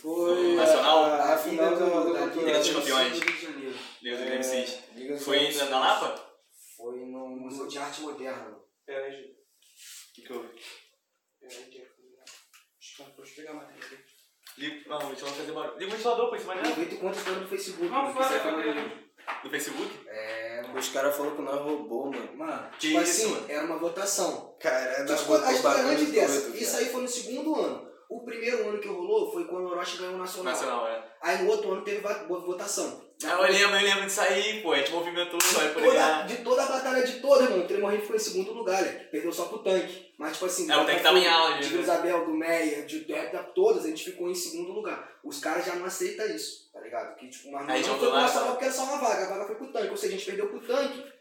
[0.00, 0.54] Foi.
[0.54, 1.04] Nacional?
[1.04, 3.20] A, a final do, da Liga dos Campeões.
[4.00, 5.24] Liga dos MCs.
[5.24, 6.32] Foi na Lapa?
[6.76, 8.56] Foi no Museu de Arte Moderna.
[8.88, 10.48] É, o que que houve?
[14.86, 15.78] Não, o fazer barulho.
[15.78, 16.74] Liga o ventilador, pô, isso vai dar.
[16.74, 17.88] Conta história no Facebook.
[17.88, 18.12] Não,
[19.44, 20.08] no Facebook?
[20.08, 20.78] É, mano.
[20.78, 22.36] Os caras falaram que nós roubou, mano.
[22.36, 24.56] Mano, que tipo isso, assim, era uma votação.
[24.60, 26.60] Cara, tipo, a história é antes.
[26.60, 27.91] Isso aí foi no segundo ano.
[28.12, 30.52] O primeiro ano que rolou foi quando o Orochi ganhou o Nacional.
[30.52, 31.02] Nacional, é.
[31.22, 33.00] Aí no outro ano teve votação.
[33.24, 34.72] Ah, eu lembro, eu lembro disso aí, pô.
[34.72, 37.64] A gente movimentou, de toda, de toda a batalha de toda, mano.
[37.64, 39.08] O Tremorrinho ficou em segundo lugar, né?
[39.10, 40.12] Perdeu só pro tanque.
[40.18, 43.14] Mas, tipo assim, é, o tanque tava em aula, De Isabel, do Meia, de, de,
[43.54, 45.10] todas, a gente ficou em segundo lugar.
[45.24, 47.16] Os caras já não aceitam isso, tá ligado?
[47.16, 49.24] Que, tipo, mas não, não foi pra porque era só uma vaga.
[49.24, 49.88] A vaga foi pro tanque.
[49.88, 51.11] Ou seja, a gente perdeu pro tanque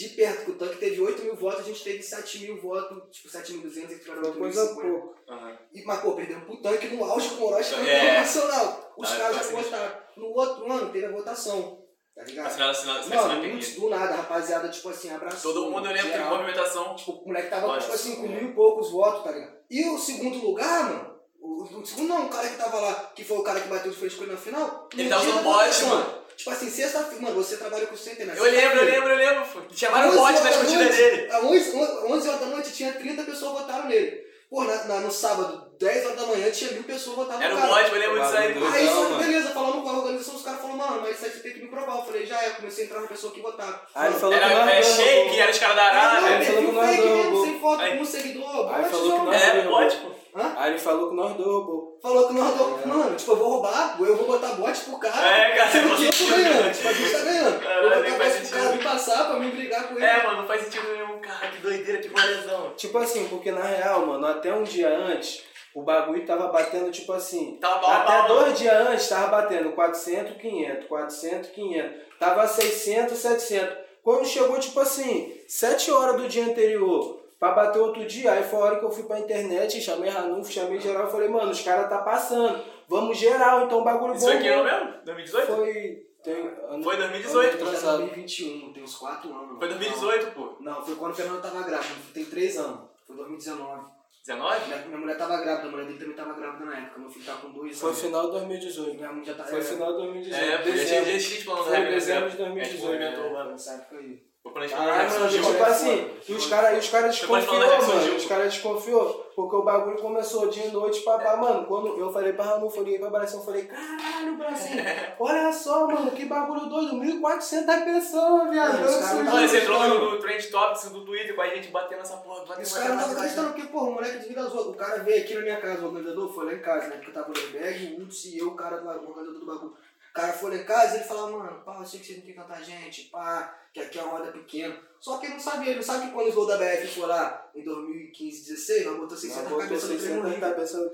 [0.00, 3.02] de perto, que o tanque teve 8 mil votos, a gente teve 7 mil votos,
[3.10, 5.14] tipo 7.200 e tiveram 8 coisa pouco.
[5.28, 5.56] Uhum.
[5.74, 8.18] E, mas, pô, perdemos pro tanque no auge com o Orochi campeão é.
[8.20, 8.94] nacional.
[8.96, 10.00] Os ah, caras já votaram.
[10.16, 11.84] No outro ano teve a votação.
[12.14, 12.46] Tá ligado?
[12.46, 15.52] Assinado, assinado, Mano, muitos do nada, rapaziada, tipo assim, abraçou.
[15.52, 16.96] Todo mundo, eu lembro, teve movimentação.
[16.96, 19.52] Tipo, o moleque tava, Nossa, tipo assim, com mil e poucos votos, tá ligado?
[19.70, 23.22] E o segundo lugar, mano, o, o, segundo não, o cara que tava lá, que
[23.22, 24.88] foi o cara que bateu de frente com ele na final.
[24.96, 26.20] Ele tava no bote, mano.
[26.40, 28.32] Tipo assim, sexta-feira, mano, você trabalha com o Center, né?
[28.34, 29.44] Eu lembro, eu lembro, eu lembro.
[29.76, 31.30] Chamaram o bote na escondida dele.
[31.30, 34.24] Às 11, 11 horas da noite tinha 30 pessoas votaram nele.
[34.48, 37.60] Pô, na, na, no sábado, 10 horas da manhã, tinha mil pessoas votando Era no
[37.60, 37.72] cara.
[37.72, 38.72] Era o bot, eu lembro disso aí.
[38.72, 41.30] Aí, só que beleza, falando com a organização, os caras falaram, mano, mas isso aí
[41.30, 41.98] você tem que me provar.
[41.98, 43.86] Eu falei, já é, comecei a entrar na pessoa que votar.
[43.94, 46.28] Aí ele falou era, que era, é shake, era os caras da Arábia.
[46.28, 48.74] Aí ele falou que nós dois Sem foto, com um seguidor.
[48.74, 50.19] Aí falou que nós É, pô.
[50.34, 50.54] Hã?
[50.56, 51.98] Aí ele falou que nós dois roubou.
[52.00, 52.86] Falou que nós dois, é.
[52.86, 55.28] mano, tipo, eu vou roubar, eu vou botar bot pro cara.
[55.28, 57.64] É, cara, que eu tô ganhando, tipo, a gente tá ganhando.
[57.64, 60.04] eu vou botar bot pro cara me passar pra me brigar com ele.
[60.04, 62.72] É, mano, não faz sentido nenhum, cara, que doideira, que rolezão.
[62.76, 65.42] Tipo assim, porque na real, mano, até um dia antes,
[65.74, 67.58] o bagulho tava batendo, tipo assim.
[67.60, 71.92] Tava bom, até dois dias antes tava batendo 400, 500, 400, 500.
[72.18, 73.76] Tava 600, 700.
[74.02, 78.58] Quando chegou, tipo assim, 7 horas do dia anterior, pra bater outro dia, aí foi
[78.58, 81.62] a hora que eu fui pra internet, chamei Ranulfo, chamei geral e falei, mano, os
[81.62, 82.62] caras tá passando.
[82.86, 85.04] Vamos geral, então o bagulho Isso foi que ano mesmo?
[85.04, 85.46] 2018?
[85.46, 86.06] Foi.
[86.22, 89.58] Tem, ano, foi 2018, ano, 2021, tem uns 4 anos.
[89.58, 90.56] Foi 2018, pô.
[90.60, 92.80] Não, foi quando o Fernando tava grávida, tem 3 anos.
[93.06, 94.00] Foi 2019.
[94.26, 94.66] 19?
[94.66, 97.00] Minha, minha mulher tava grávida, a mulher dele também tava grávida na época.
[97.00, 97.80] Meu filho tá com 2 anos.
[97.80, 98.96] Foi final de 2018.
[98.96, 99.44] Minha mulher já tá.
[99.44, 100.44] Foi é, final de 2018.
[100.44, 103.50] É, porque a gente falando Foi dezembro de 2018.
[103.50, 104.29] Nessa época aí.
[104.52, 105.44] Caralho, mano, surgiu.
[105.44, 108.16] tipo assim, e os caras os cara desconfiou, que mano.
[108.16, 111.66] Os caras desconfiou, porque o bagulho começou dia e noite, papá, mano.
[111.66, 114.76] Quando eu falei pra Ramon, eu liguei pra Brasil, eu falei, caralho, Brasil,
[115.18, 118.78] olha só, mano, que bagulho doido, 1.400 pessoas, viado.
[119.24, 122.42] Mano, você entrou no, no Trend Topics do Twitter com a gente batendo essa porra.
[122.60, 124.74] Os caras não acreditando porque, porra, o moleque desliga as outras.
[124.74, 126.96] O cara veio aqui na minha casa, o organizador foi lá em casa, né?
[126.96, 129.46] Porque eu tava no bag, o Hudson e eu, o cara do o organizador do
[129.46, 129.74] bagulho.
[130.10, 132.14] O cara foi lá em casa e ele falou, mano, pá, eu sei que você
[132.14, 134.76] não tem tanta gente, pá, que aqui é uma roda pequena.
[135.00, 137.06] Só que ele não sabia, ele não sabe que quando os gols da BF foi
[137.06, 140.90] lá em 2015, 16, nós botou 600 na cabeça do 600 trem na cabeça do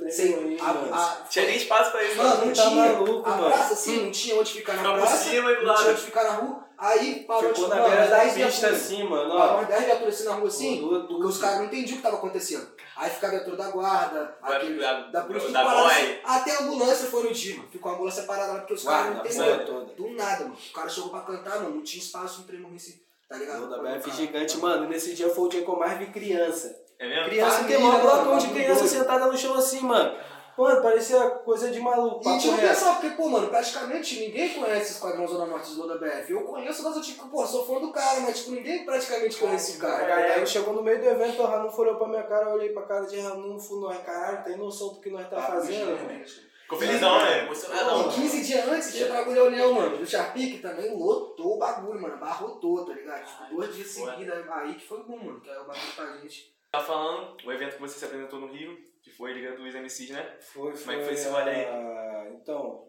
[1.30, 2.16] Tinha nem espaço pra isso.
[2.16, 2.92] Mano, não Tá tinha.
[2.92, 3.46] maluco, a mano.
[3.54, 5.24] praça, assim, não tinha onde ficar na Ficava praça.
[5.24, 5.78] cima não lado.
[5.78, 6.65] tinha onde ficar na rua.
[6.78, 8.82] Aí parou, Ficou tipo, na beira da 10 pista viaturas.
[8.82, 9.54] assim, mano, Parou ó.
[9.58, 12.16] umas 10 viaturas assim na rua assim, porque os caras não entendiam o que estava
[12.16, 12.68] acontecendo.
[12.96, 15.86] Aí ficava a viatura da guarda, Vai- aquele, da- da polícia, da boy.
[15.92, 16.18] assim.
[16.24, 17.68] Até a ambulância foi no dia, mano.
[17.70, 19.64] Ficou a ambulância parada lá porque os caras não entenderam.
[19.64, 19.84] toda.
[19.94, 20.56] Do nada, mano.
[20.70, 21.76] O cara chegou pra cantar, mano.
[21.76, 23.64] Não tinha espaço no trem morresse, tá ligado?
[23.64, 24.88] O da BF gigante, mano.
[24.88, 26.74] Nesse dia foi o dia que eu mais vi criança.
[26.98, 27.24] É mesmo?
[27.30, 30.16] Criança tem um blocão de criança sentada no chão assim, mano.
[30.56, 32.28] Mano, parecia coisa de maluco.
[32.28, 32.68] E tipo, reto.
[32.68, 36.32] pensar, porque, pô, mano, praticamente ninguém conhece o Esquadrão Zona Norte do da BF.
[36.32, 39.80] Eu conheço das tipo, pô, sou fã do cara, mas tipo, ninguém praticamente conhece o
[39.80, 40.14] cara.
[40.14, 42.70] Aí, aí chegou no meio do evento, o Ranulfo olhou pra minha cara, eu olhei
[42.70, 45.90] pra cara de Ranulfo, nós, caralho, tem noção do que nós tá fazendo?
[45.90, 46.24] mano?
[46.66, 47.42] Ficou felizão, né?
[47.42, 48.08] E Emocionadão.
[48.10, 49.98] 15 dias antes tinha bagulho da União, mano.
[49.98, 52.16] Do Sharpie, que também lotou o bagulho, mano.
[52.16, 53.24] Barrotou, tá ligado?
[53.24, 55.40] Tipo, dois dias seguidos aí que foi bom, mano.
[55.40, 56.52] Que é o bagulho pra gente.
[56.72, 60.10] Tá falando o evento que você se apresentou no Rio, que foi Liga dos MCs,
[60.10, 60.36] né?
[60.40, 61.64] Foi, Como é que foi esse rolê aí?
[61.64, 62.88] a- Então,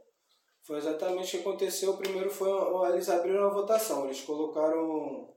[0.65, 1.91] foi exatamente o que aconteceu.
[1.91, 2.49] O primeiro foi,
[2.91, 5.31] eles abriram a votação, eles colocaram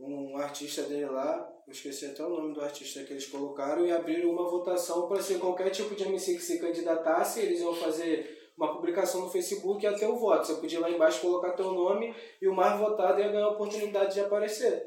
[0.00, 3.92] um artista dele lá, eu esqueci até o nome do artista que eles colocaram, e
[3.92, 8.34] abriram uma votação para ser qualquer tipo de MC que se candidatasse, eles iam fazer
[8.56, 10.46] uma publicação no Facebook e ter o voto.
[10.46, 13.50] Você podia ir lá embaixo colocar teu nome e o mais votado ia ganhar a
[13.50, 14.82] oportunidade de aparecer.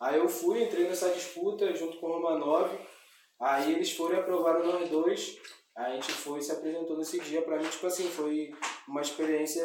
[0.00, 2.68] Aí eu fui, entrei nessa disputa junto com o Romanov,
[3.42, 5.38] aí eles foram e aprovaram nós dois,
[5.76, 7.42] a gente foi e se apresentou nesse dia.
[7.42, 8.50] Pra mim, tipo assim, foi
[8.86, 9.64] uma experiência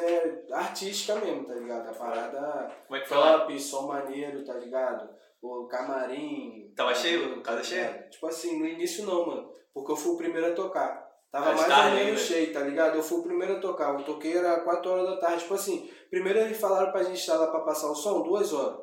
[0.52, 1.90] artística mesmo, tá ligado?
[1.90, 3.40] A parada Como é que foi lá?
[3.40, 5.10] top, som maneiro, tá ligado?
[5.42, 6.74] O camarim.
[6.76, 7.42] Tava tá cheio?
[7.42, 8.08] Casa cheia?
[8.10, 9.52] Tipo assim, no início não, mano.
[9.74, 11.06] Porque eu fui o primeiro a tocar.
[11.30, 12.34] Tava Mais mais tarde ou menos ainda.
[12.34, 12.96] cheio, tá ligado?
[12.96, 13.94] Eu fui o primeiro a tocar.
[13.94, 15.42] Eu toquei era 4 horas da tarde.
[15.42, 18.80] Tipo assim, primeiro eles falaram pra gente estar lá pra passar o som, 2 horas.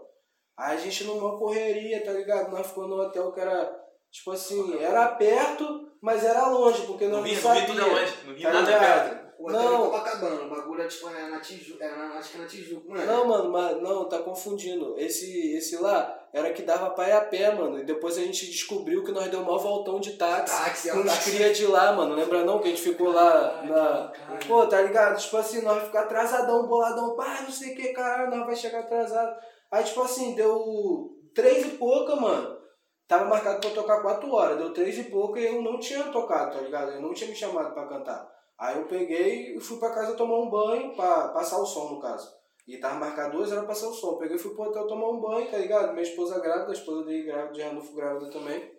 [0.56, 2.52] Aí a gente numa correria, tá ligado?
[2.52, 3.83] Nós ficamos no hotel que era,
[4.14, 7.66] tipo assim, era perto, mas era longe, porque nós não no Rio sabia.
[7.66, 8.14] tudo é longe.
[8.24, 9.24] No Rio Tá nada é perto.
[9.36, 9.90] O hotel Não.
[9.90, 12.88] Copacabana, o bagulho é tipo, é na Tijuca, é na, acho que é na Tijuca,
[12.88, 13.04] mano.
[13.04, 14.94] Não, mano, mas não, tá confundindo.
[14.96, 17.80] Esse, esse lá era que dava pra ir a pé, mano.
[17.80, 20.56] E depois a gente descobriu que nós deu um maior voltão de táxi.
[20.56, 21.30] Táxi, é com um os táxi.
[21.32, 22.14] cria de lá, mano.
[22.14, 24.12] Lembra não que a gente ficou lá na.
[24.46, 25.20] Pô, tá ligado?
[25.20, 28.78] Tipo assim, nós ficamos atrasadão, boladão, pá, não sei o que, caralho, nós vai chegar
[28.80, 29.36] atrasado.
[29.72, 32.63] Aí, tipo assim, deu três e pouca, mano.
[33.06, 36.04] Tava marcado pra eu tocar quatro horas, deu três e pouca e eu não tinha
[36.04, 36.92] tocado, tá ligado?
[36.92, 38.26] Eu não tinha me chamado pra cantar.
[38.58, 42.00] Aí eu peguei e fui pra casa tomar um banho, pra passar o som, no
[42.00, 42.32] caso.
[42.66, 44.16] E tava marcado duas horas pra passar o som.
[44.16, 45.92] Peguei e fui pro hotel tomar um banho, tá ligado?
[45.92, 48.72] Minha esposa grávida, a esposa dele grávida, de Ranulfo grávida também.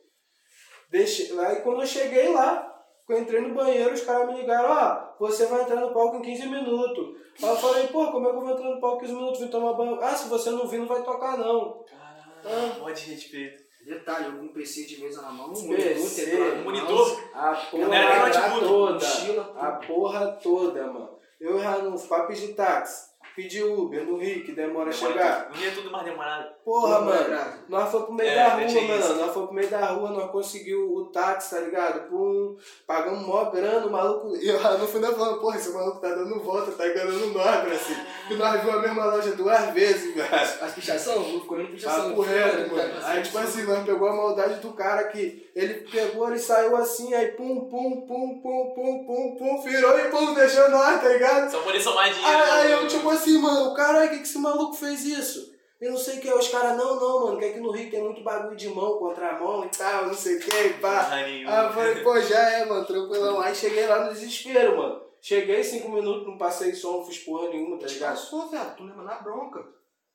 [0.89, 2.73] Deixei, aí quando eu cheguei lá,
[3.07, 6.21] eu entrei no banheiro, os caras me ligaram, ó, você vai entrar no palco em
[6.21, 7.05] 15 minutos.
[7.43, 9.39] Aí eu falei, pô, como é que eu vou entrar no palco em 15 minutos?
[9.41, 9.99] Vim tomar banho.
[10.01, 11.83] Ah, se você não vir, não vai tocar não.
[11.83, 13.64] Caralho, pode de respeito.
[13.85, 17.21] Detalhe, eu com um PC de mesa na mão, um PC, teclado, um monitor.
[17.33, 18.93] A Não era porra notebook, toda.
[18.93, 21.09] mochila, A porra toda, mano.
[21.39, 23.13] Eu já não papo de táxi.
[23.35, 25.49] Pedi Uber no Rio, que demora a chegar.
[25.49, 26.55] No Rio é tudo mais demorado.
[26.63, 27.25] Porra, Tudo mano.
[27.25, 27.59] grave.
[27.67, 29.07] Nós fomos pro meio É, da rua, tinha isso.
[29.09, 29.21] mano.
[29.21, 32.07] Nós fomos pro meio da rua, nós conseguimos o táxi, tá ligado?
[32.09, 32.55] Pum,
[32.87, 34.37] pagamos mó grana, o maluco.
[34.37, 37.97] E eu no final falando, porra, esse maluco tá dando volta, tá enganando nós, Brasil.
[38.29, 40.35] E nós vimos a mesma loja duas vezes, velho.
[40.61, 42.09] As pichação, eu ficou nem pichação.
[42.09, 42.93] Papo reto, mano.
[43.03, 47.13] Aí, tipo assim, nós pegou a maldade do cara que ele pegou, ele saiu assim,
[47.13, 51.51] aí pum, pum, pum, pum, pum, pum, pum, virou e pum, deixou nós, tá ligado?
[51.51, 52.37] Só poder somar dinheiro.
[52.37, 52.73] Aí, aí né?
[52.75, 55.53] eu, tipo assim, mano, caralho, que que esse maluco fez isso?
[55.79, 58.01] Eu não sei o que, os caras, não, não, mano, que aqui no Rio tem
[58.01, 61.09] muito bagulho de mão contra mão e tal, não sei o que, e pá.
[61.11, 63.39] Aí eu falei, pô, já é, mano, tranquilão.
[63.39, 65.04] Aí cheguei lá no desespero, mano.
[65.27, 68.15] Cheguei cinco minutos, não passei som, não fiz porra nenhuma, tá ligado?
[68.15, 69.67] Passou, velho, tu lembra na bronca.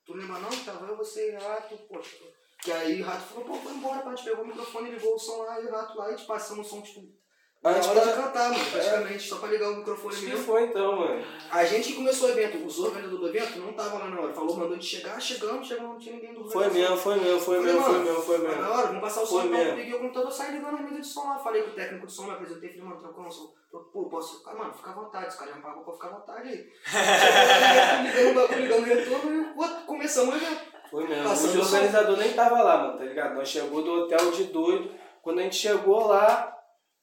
[0.05, 0.49] Tu lembra não?
[0.49, 2.15] Tava eu, você e Rato, poxa.
[2.63, 5.13] Que aí o Rato falou, pô, foi embora, pá, a gente pegou o microfone, ligou
[5.13, 7.01] o som lá, e o Rato lá, e te passamos o som, tipo,
[7.63, 10.39] a gente hora de cantar, mano, praticamente, só pra ligar o microfone Acho mesmo.
[10.39, 11.23] que foi então, mano.
[11.51, 14.33] A gente que começou o evento, os organizadores do evento não estavam lá na hora.
[14.33, 17.59] Falou, mandou de chegar, chegamos, chegamos, não tinha ninguém do Foi mesmo, foi mesmo, foi
[17.61, 18.61] mesmo, foi mesmo, foi mesmo.
[18.61, 21.01] Na hora, vamos passar o som, então, eu peguei o computador, saí ligando a mesa
[21.01, 21.37] de som lá.
[21.37, 23.53] Falei com o técnico de som, me apresentei, falei, mano, trocou um som.
[23.93, 24.55] Pô, posso ficar?
[24.55, 26.69] Mano, fica à vontade, esse cara já me pagou pra ficar à vontade aí.
[28.11, 30.61] Chegou lá, ligando o ligando o retorno, e começamos o evento.
[30.89, 31.29] Foi mesmo.
[31.29, 33.35] Passando o organizador nem tava lá, mano, tá ligado?
[33.35, 34.91] Nós chegou do hotel de doido.
[35.21, 36.60] Quando a gente chegou lá,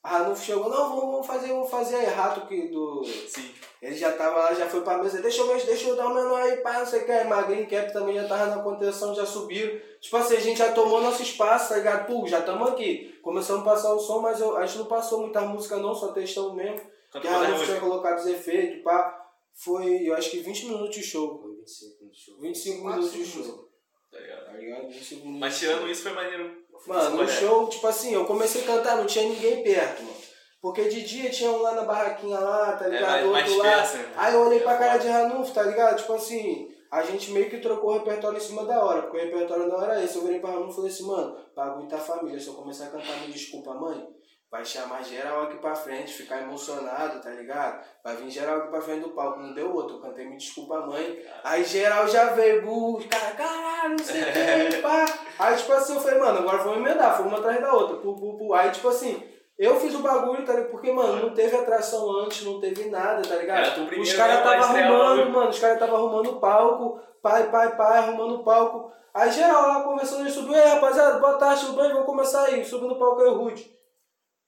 [0.08, 3.04] a Ranulfo chegou, não, vamos, fazer, vamos fazer aí, rato que do.
[3.04, 3.50] Sim.
[3.80, 6.14] Ele já tava lá, já foi pra mesa, deixa eu ver, deixa eu dar um
[6.14, 7.12] menor aí, pá, não sei o que.
[7.12, 9.78] Aí Magrinho Cap também já tava na contenção, já subiram.
[10.00, 12.06] Tipo assim, a gente já tomou nosso espaço, tá ligado?
[12.06, 13.18] Pô, já tamo aqui.
[13.22, 16.08] Começamos a passar o som, mas eu, a gente não passou muita música não, só
[16.08, 16.80] testamos mesmo.
[16.80, 19.26] Que Cantou a Ranulfo tinha colocado os efeitos, pá.
[19.52, 21.38] Foi, eu acho que 20 minutos de show.
[21.38, 22.40] Foi 25 minutos de show.
[22.40, 23.68] 25 Quatro, minutos de show.
[24.10, 24.44] Tá ligado?
[24.46, 24.88] Tá ligado?
[24.88, 25.40] 25 minutos.
[25.40, 26.67] Mas tirando isso, foi maneiro.
[26.86, 30.16] Mano, no Olha, show, tipo assim, eu comecei a cantar, não tinha ninguém perto, mano.
[30.60, 33.10] Porque de dia tinha um lá na barraquinha lá, tá É, ligado?
[33.10, 33.80] mais, mais Outro lá.
[33.82, 33.96] dispersa.
[33.98, 34.14] né?
[34.16, 35.96] Aí eu olhei pra É cara de Ranulfo, tá ligado?
[35.98, 39.20] Tipo assim, a gente meio que trocou o repertório em cima da hora, porque o
[39.20, 40.16] repertório não era esse.
[40.16, 42.90] Eu virei pra Ranulfo e falei assim, mano, bagulho tá família, se eu começar a
[42.90, 44.04] cantar Me Desculpa Mãe,
[44.50, 47.84] vai chamar geral aqui pra frente, ficar emocionado, tá ligado?
[48.02, 50.86] Vai vir geral aqui pra frente do palco, não deu outro, eu cantei Me Desculpa
[50.86, 51.22] Mãe.
[51.44, 55.04] Aí geral já veio, burro, cara, caralho, não sei o que, pá.
[55.38, 58.14] Aí tipo assim, eu falei, mano, agora vamos emendar, foi uma atrás da outra, pu,
[58.14, 58.54] pu, pu.
[58.54, 59.22] Aí tipo assim,
[59.58, 60.70] eu fiz o bagulho, tá ligado?
[60.70, 63.86] Porque, mano, não teve atração antes, não teve nada, tá ligado?
[63.86, 67.50] Primeiro, Os caras né, tava o arrumando, mano, os caras tava arrumando o palco, pai,
[67.50, 68.90] pai, pai, arrumando o palco.
[69.12, 71.90] Aí geral lá conversando, subiu, ei rapaziada, boa tarde, tudo bem?
[71.90, 72.64] Vamos começar aí.
[72.64, 73.77] Subiu no palco aí o Rude.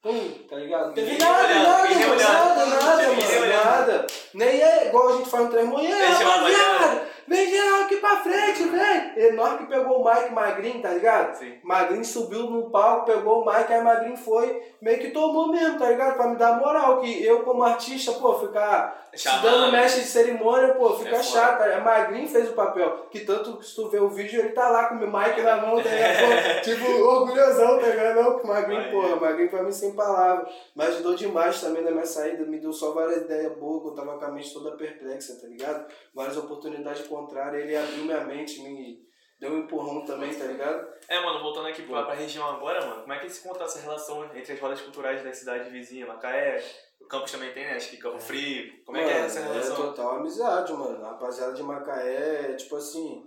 [0.03, 0.95] Pum, tá ligado?
[0.95, 3.65] Teve nada, nada, nada, nada, olhando.
[3.65, 4.07] nada.
[4.33, 8.17] Nem é igual a gente faz no aí, Deixa eu rapaziada, vem geral aqui pra
[8.17, 9.39] frente, vem.
[9.39, 11.37] Hora que pegou o Mike Magrinho, tá ligado?
[11.37, 11.55] Sim.
[11.63, 15.89] Magrinho subiu no palco, pegou o Mike, aí Magrinho foi, meio que tomou mesmo, tá
[15.89, 16.17] ligado?
[16.17, 19.43] Pra me dar moral, que eu como artista, pô, ficar Chamando.
[19.43, 21.59] dando mestre de cerimônia, pô, fica É chato.
[21.59, 21.85] tá ligado?
[21.85, 24.87] Magrinho fez o papel, que tanto que se tu vê o vídeo, ele tá lá
[24.89, 26.61] com o Mike na mão, tá ligado?
[26.65, 28.23] Tipo, orgulhosão, tá ligado?
[28.23, 30.53] Não, que Magrinho, porra, Magrinho pra mim sem palavras.
[30.75, 34.19] Mas ajudou demais também na minha saída, me deu só várias ideias boas, eu tava
[34.19, 35.87] com a mente toda perplexa, tá ligado?
[36.15, 38.99] Várias oportunidades contrárias, ele abriu minha mente, me
[39.39, 40.87] deu um empurrão também, tá ligado?
[41.09, 43.81] É, mano, voltando aqui pra, pra região agora, mano, como é que se conta essa
[43.81, 46.63] relação entre as rodas culturais da cidade vizinha, Macaé?
[47.01, 47.75] O campus também tem, né?
[47.77, 48.85] Acho que Campo Frio.
[48.85, 49.77] Como é que é Mano, essa relação?
[49.77, 51.05] total amizade, mano.
[51.05, 53.27] A rapaziada de Macaé, tipo assim,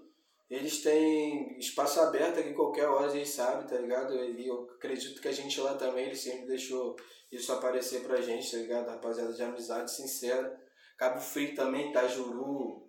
[0.50, 4.14] eles têm espaço aberto aqui qualquer hora, eles sabem, tá ligado?
[4.14, 6.96] E eu acredito que a gente lá também, ele sempre deixou
[7.32, 8.90] isso aparecer pra gente, tá ligado?
[8.90, 10.56] Rapaziada de amizade sincera.
[10.96, 12.83] Cabo Frio também, Itajuru,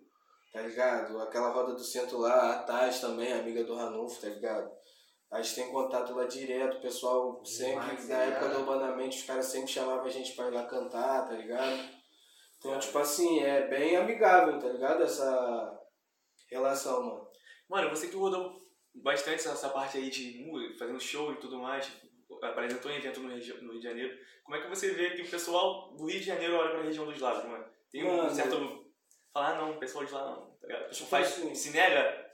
[0.55, 1.19] tá ligado?
[1.21, 4.71] Aquela roda do centro lá, a Taz também, amiga do Ranulfo, tá ligado?
[5.31, 9.17] A gente tem contato lá direto, o pessoal sempre, Demais, na tá época do Urbanamente,
[9.19, 11.77] os caras sempre chamavam a gente pra ir lá cantar, tá ligado?
[12.57, 15.03] Então, tipo assim, é bem amigável, tá ligado?
[15.03, 15.77] Essa
[16.49, 17.27] relação, mano.
[17.69, 18.61] Mano, você que rodou
[19.03, 21.91] bastante essa, essa parte aí de mu- fazendo show e tudo mais,
[22.43, 24.15] apresentou em evento no, Rio- no Rio de Janeiro.
[24.43, 27.05] Como é que você vê que o pessoal do Rio de Janeiro olha pra região
[27.05, 27.65] dos lagos, mano?
[27.91, 28.29] Tem um Mano.
[28.29, 28.84] certo.
[29.35, 30.85] Falar, ah, não, o pessoal de lá não, tá ligado?
[30.85, 31.53] O pessoal faz, assim.
[31.53, 32.25] se nega.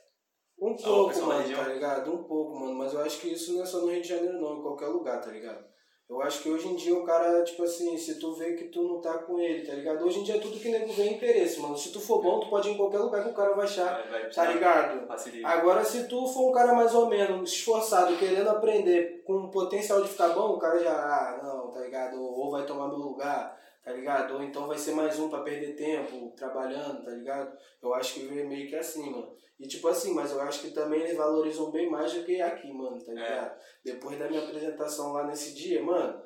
[0.59, 2.13] Um o pouco, mano, tá ligado?
[2.13, 2.75] Um pouco, mano.
[2.75, 4.59] Mas eu acho que isso não é só no Rio de Janeiro, não.
[4.59, 5.65] Em qualquer lugar, tá ligado?
[6.07, 8.83] Eu acho que hoje em dia o cara, tipo assim, se tu vê que tu
[8.83, 10.05] não tá com ele, tá ligado?
[10.05, 11.75] Hoje em dia tudo que nego vê é interesse, mano.
[11.75, 14.07] Se tu for bom, tu pode ir em qualquer lugar que o cara vai achar,
[14.07, 15.07] vai, vai, tá ligado?
[15.07, 15.47] Facilita.
[15.47, 20.09] Agora, se tu for um cara mais ou menos esforçado, querendo aprender, com potencial de
[20.09, 22.21] ficar bom, o cara já, ah, não, tá ligado?
[22.21, 24.35] Ou vai tomar meu lugar, tá ligado?
[24.35, 27.55] Ou então vai ser mais um pra perder tempo, trabalhando, tá ligado?
[27.81, 29.35] Eu acho que é meio que assim, mano.
[29.59, 32.71] E tipo assim, mas eu acho que também eles valorizam bem mais do que aqui,
[32.73, 33.59] mano, tá ligado?
[33.85, 36.19] Depois da minha apresentação lá nesse dia, mano,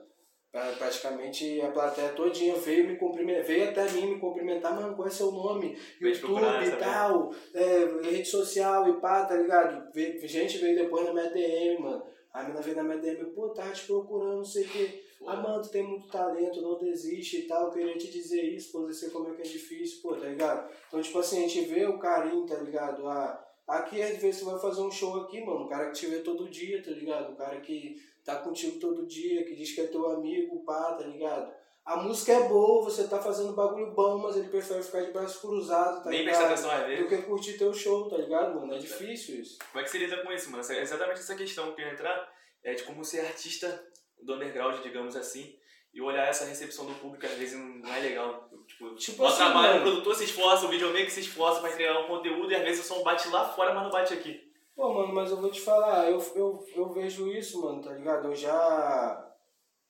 [0.52, 5.08] pra- praticamente a plateia todinha veio me cumprimentar, veio até mim me cumprimentar, mano, qual
[5.08, 5.78] é seu nome?
[6.00, 9.92] YouTube e tal, é, rede social e pá, tá ligado?
[10.24, 12.06] Gente veio depois na minha DM, mano.
[12.34, 15.05] A mina veio na minha DM, pô, tava te procurando, não sei o quê.
[15.28, 17.66] Ah, mano, tu tem muito talento, não desiste e tal.
[17.66, 20.70] Eu queria te dizer isso, pô, você como é que é difícil, pô, tá ligado?
[20.88, 23.08] Então, tipo assim, a gente vê o carinho, tá ligado?
[23.08, 26.06] Ah, aqui, às vezes, você vai fazer um show aqui, mano, o cara que te
[26.08, 27.34] vê todo dia, tá ligado?
[27.34, 31.06] O cara que tá contigo todo dia, que diz que é teu amigo, pá, tá
[31.06, 31.52] ligado?
[31.84, 35.40] A música é boa, você tá fazendo bagulho bom, mas ele prefere ficar de braço
[35.40, 36.36] cruzado, tá Nem ligado?
[36.38, 37.08] presta atenção às do vezes.
[37.10, 38.74] que curtir teu show, tá ligado, mano?
[38.74, 39.60] É difícil isso.
[39.72, 40.62] Como é que você lida com isso, mano?
[40.62, 42.28] Essa- Exatamente essa questão que eu ia entrar
[42.64, 43.84] é de como ser artista
[44.26, 45.56] do underground, digamos assim,
[45.94, 48.50] e olhar essa recepção do público às vezes não é legal.
[48.68, 52.00] Tipo, tipo o assim, trabalho, o produtor se esforça, o videomaker se esforça pra criar
[52.00, 54.42] um conteúdo e às vezes o som bate lá fora, mas não bate aqui.
[54.76, 58.28] Pô, mano, mas eu vou te falar, eu, eu, eu vejo isso, mano, tá ligado?
[58.28, 59.32] Eu já.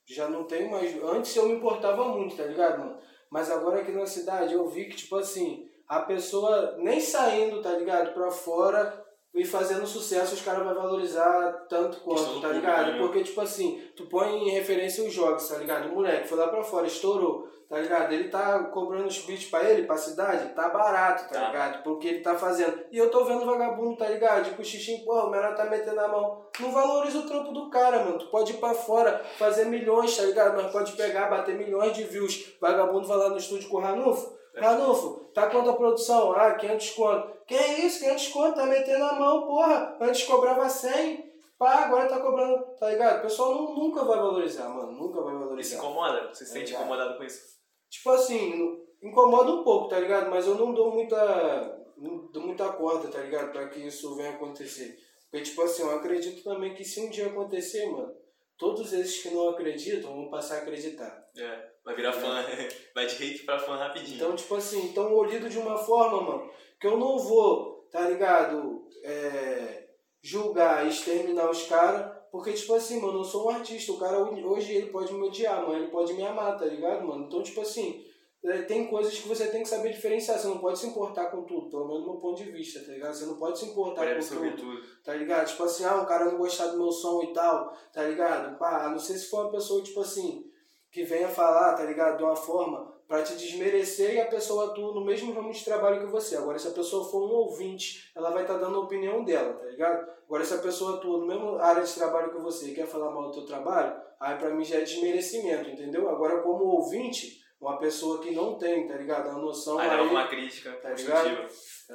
[0.07, 1.03] Já não tenho mais.
[1.03, 2.99] Antes eu me importava muito, tá ligado, mano?
[3.31, 7.71] Mas agora aqui na cidade eu vi que, tipo assim, a pessoa nem saindo, tá
[7.71, 9.04] ligado, pra fora
[9.35, 12.93] e fazendo sucesso, os caras vão valorizar tanto quanto, tá ligado?
[12.93, 12.97] Né?
[12.97, 15.89] Porque, tipo assim, tu põe em referência os jogos, tá ligado?
[15.89, 18.13] O moleque foi lá pra fora, estourou tá ligado?
[18.13, 21.47] Ele tá cobrando os beats pra ele, pra cidade, tá barato, tá, tá.
[21.47, 21.83] ligado?
[21.83, 22.79] Porque ele tá fazendo.
[22.91, 24.45] E eu tô vendo vagabundo, tá ligado?
[24.45, 26.45] Tipo, o xixi, pô, o menor tá metendo a mão.
[26.59, 28.19] Não valoriza o trampo do cara, mano.
[28.19, 30.55] Tu pode ir pra fora, fazer milhões, tá ligado?
[30.55, 32.55] Mas pode pegar, bater milhões de views.
[32.61, 34.34] Vagabundo vai lá no estúdio com o Ranulfo.
[34.57, 36.33] Ranulfo, tá quanto a produção?
[36.33, 37.45] Ah, 500 conto.
[37.45, 38.55] Que isso, 500 conto?
[38.55, 39.97] Tá metendo a mão, porra.
[40.01, 41.33] Antes cobrava 100.
[41.57, 43.19] Pá, agora tá cobrando, tá ligado?
[43.19, 44.91] O pessoal nunca vai valorizar, mano.
[44.91, 45.59] Nunca vai valorizar.
[45.61, 46.27] E se incomoda?
[46.27, 47.41] Você se tá sente incomodado com isso?
[47.89, 50.29] Tipo assim, incomoda um pouco, tá ligado?
[50.29, 51.81] Mas eu não dou muita.
[51.97, 53.51] Não dou muita corda, tá ligado?
[53.51, 54.97] Pra que isso venha acontecer.
[55.31, 58.13] Porque, tipo assim, eu acredito também que se um dia acontecer, mano,
[58.57, 61.25] todos esses que não acreditam vão passar a acreditar.
[61.37, 62.43] É, vai virar fã,
[62.93, 64.15] vai de hate pra fã rapidinho.
[64.15, 68.01] Então, tipo assim, então eu lido de uma forma, mano, que eu não vou, tá
[68.01, 68.85] ligado?
[69.03, 69.85] É,
[70.21, 73.93] julgar exterminar os caras, porque, tipo assim, mano, eu sou um artista.
[73.93, 75.77] O cara hoje ele pode me odiar, mano.
[75.77, 77.27] Ele pode me amar, tá ligado, mano?
[77.27, 78.03] Então, tipo assim,
[78.43, 80.37] é, tem coisas que você tem que saber diferenciar.
[80.37, 82.91] Você não pode se importar com tudo, pelo menos do meu ponto de vista, tá
[82.91, 83.13] ligado?
[83.13, 85.47] Você não pode se importar com tudo, tudo, tá ligado?
[85.47, 88.57] Tipo assim, ah, o cara não gostar do meu som e tal, tá ligado?
[88.57, 90.51] Pá, não ser se for uma pessoa, tipo assim,
[90.95, 92.15] que venha falar, tá ligado?
[92.15, 95.99] De uma forma para te desmerecer e a pessoa atua no mesmo ramo de trabalho
[95.99, 96.37] que você.
[96.37, 99.55] Agora, se a pessoa for um ouvinte, ela vai estar tá dando a opinião dela,
[99.55, 100.09] tá ligado?
[100.25, 103.11] Agora, se a pessoa atua no mesmo área de trabalho que você e quer falar
[103.11, 106.07] mal do teu trabalho, aí para mim já é desmerecimento, entendeu?
[106.07, 109.27] Agora, como ouvinte, uma pessoa que não tem, tá ligado?
[109.27, 109.89] A noção aí...
[109.89, 111.47] Aí uma crítica tá construtiva.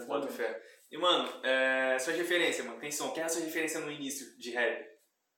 [0.06, 0.60] Bota fé.
[0.92, 3.12] E, mano, é, suas referências, mano, quem são?
[3.12, 4.84] Quem é a sua referência no início de rap?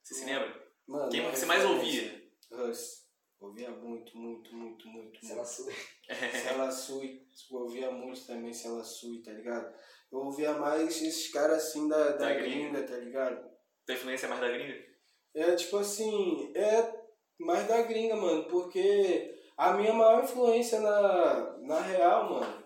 [0.03, 0.53] Você se lembra?
[0.89, 2.21] Mano, quem você mais ouvia?
[2.51, 3.02] Russ.
[3.43, 5.27] Ouvia muito, muito, muito, muito.
[5.27, 5.75] Sela Sui.
[6.43, 7.27] Sela Sui.
[7.51, 9.75] Ouvia muito também Sela Sui, tá ligado?
[10.13, 13.51] Eu ouvia mais esses caras assim da, da, da gringa, gringa, tá ligado?
[13.85, 14.75] Tua influência é mais da gringa?
[15.35, 17.03] É, tipo assim, é
[17.41, 22.65] mais da gringa, mano, porque a minha maior influência na, na real, mano,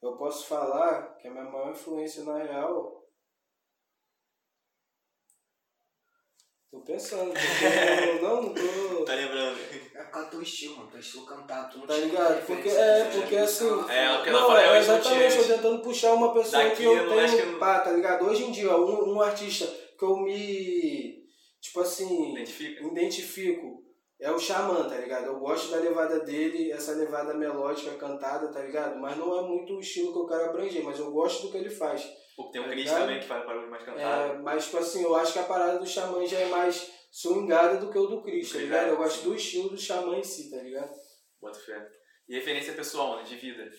[0.00, 3.03] eu posso falar que a minha maior influência na real
[6.74, 9.04] Tô pensando, porque não, não tô.
[9.06, 9.60] Tá lembrando?
[9.94, 10.90] É por causa do teu estilo, mano.
[10.90, 12.44] Teu estilo cantar, tu não Tá ligado?
[12.44, 13.68] Porque, é, porque assim.
[13.88, 17.52] É, o que ela fala é Exatamente, tô tentando puxar uma pessoa que eu tenho.
[17.52, 18.24] Que Pá, tá ligado?
[18.24, 19.66] Hoje em dia, um, um artista
[19.96, 21.22] que eu me.
[21.60, 22.32] Tipo assim.
[22.32, 22.82] Identifica.
[22.82, 23.84] Identifico.
[24.18, 25.26] É o Xamã, tá ligado?
[25.26, 28.98] Eu gosto da levada dele, essa levada melódica, cantada, tá ligado?
[28.98, 31.58] Mas não é muito o estilo que eu quero abranger, mas eu gosto do que
[31.58, 32.04] ele faz.
[32.36, 34.32] Porque tem o Cris também que faz barulho mais cantado.
[34.32, 37.78] É, mas, tipo assim, eu acho que a parada do Xamã já é mais swingada
[37.78, 38.88] do que o do Cris, tá ligado?
[38.88, 40.92] Eu gosto do estilo do Xamã em si, tá ligado?
[41.40, 41.88] Bota fé.
[42.28, 43.70] E referência pessoal, mano, de vida?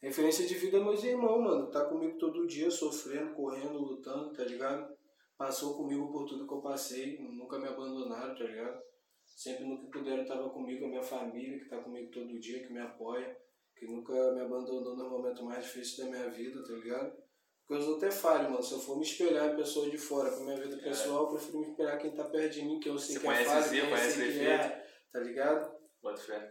[0.00, 1.70] Referência de vida é meus irmãos, mano.
[1.70, 4.96] Tá comigo todo dia, sofrendo, correndo, lutando, tá ligado?
[5.36, 8.80] Passou comigo por tudo que eu passei, nunca me abandonaram, tá ligado?
[9.26, 12.72] Sempre no que puderam tava comigo, a minha família, que tá comigo todo dia, que
[12.72, 13.36] me apoia,
[13.76, 17.25] que nunca me abandonou no momento mais difícil da minha vida, tá ligado?
[17.66, 18.62] Porque eu sou até falho, mano.
[18.62, 21.58] Se eu for me espelhar em pessoa de fora pra minha vida pessoal, eu prefiro
[21.58, 23.80] me espelhar quem tá perto de mim, que eu sei Você que é falho, que
[23.80, 25.76] conhece o que é, tá ligado?
[26.00, 26.48] Bota fé.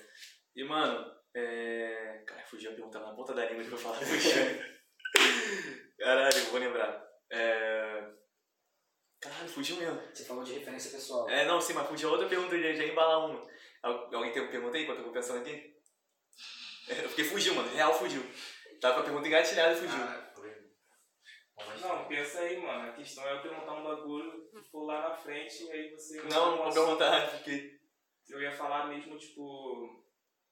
[0.53, 2.24] E, mano, é...
[2.28, 3.97] Cara, fugi a pergunta na ponta da língua que eu falar.
[3.97, 4.30] Fugi.
[5.97, 7.07] Caralho, vou lembrar.
[7.32, 8.09] É...
[9.22, 10.01] Caralho, fugiu mesmo.
[10.13, 11.30] Você falou de referência pessoal.
[11.30, 13.47] É, não, sim, mas fugiu outra pergunta, já, já embalar uma.
[13.82, 15.74] Alguém tem uma pergunta aí enquanto eu tô pensando aqui?
[16.88, 17.68] É, porque fugiu, mano.
[17.74, 18.24] Real fugiu.
[18.80, 20.03] Tava com a pergunta engatilhada e fugiu.
[20.03, 20.24] Ah,
[21.82, 22.89] não, pensa aí, mano.
[22.89, 26.22] A questão é eu perguntar um bagulho, tipo, lá na frente, e aí você.
[26.24, 27.80] Não, não perguntar, porque.
[28.28, 30.03] Eu ia falar mesmo, tipo,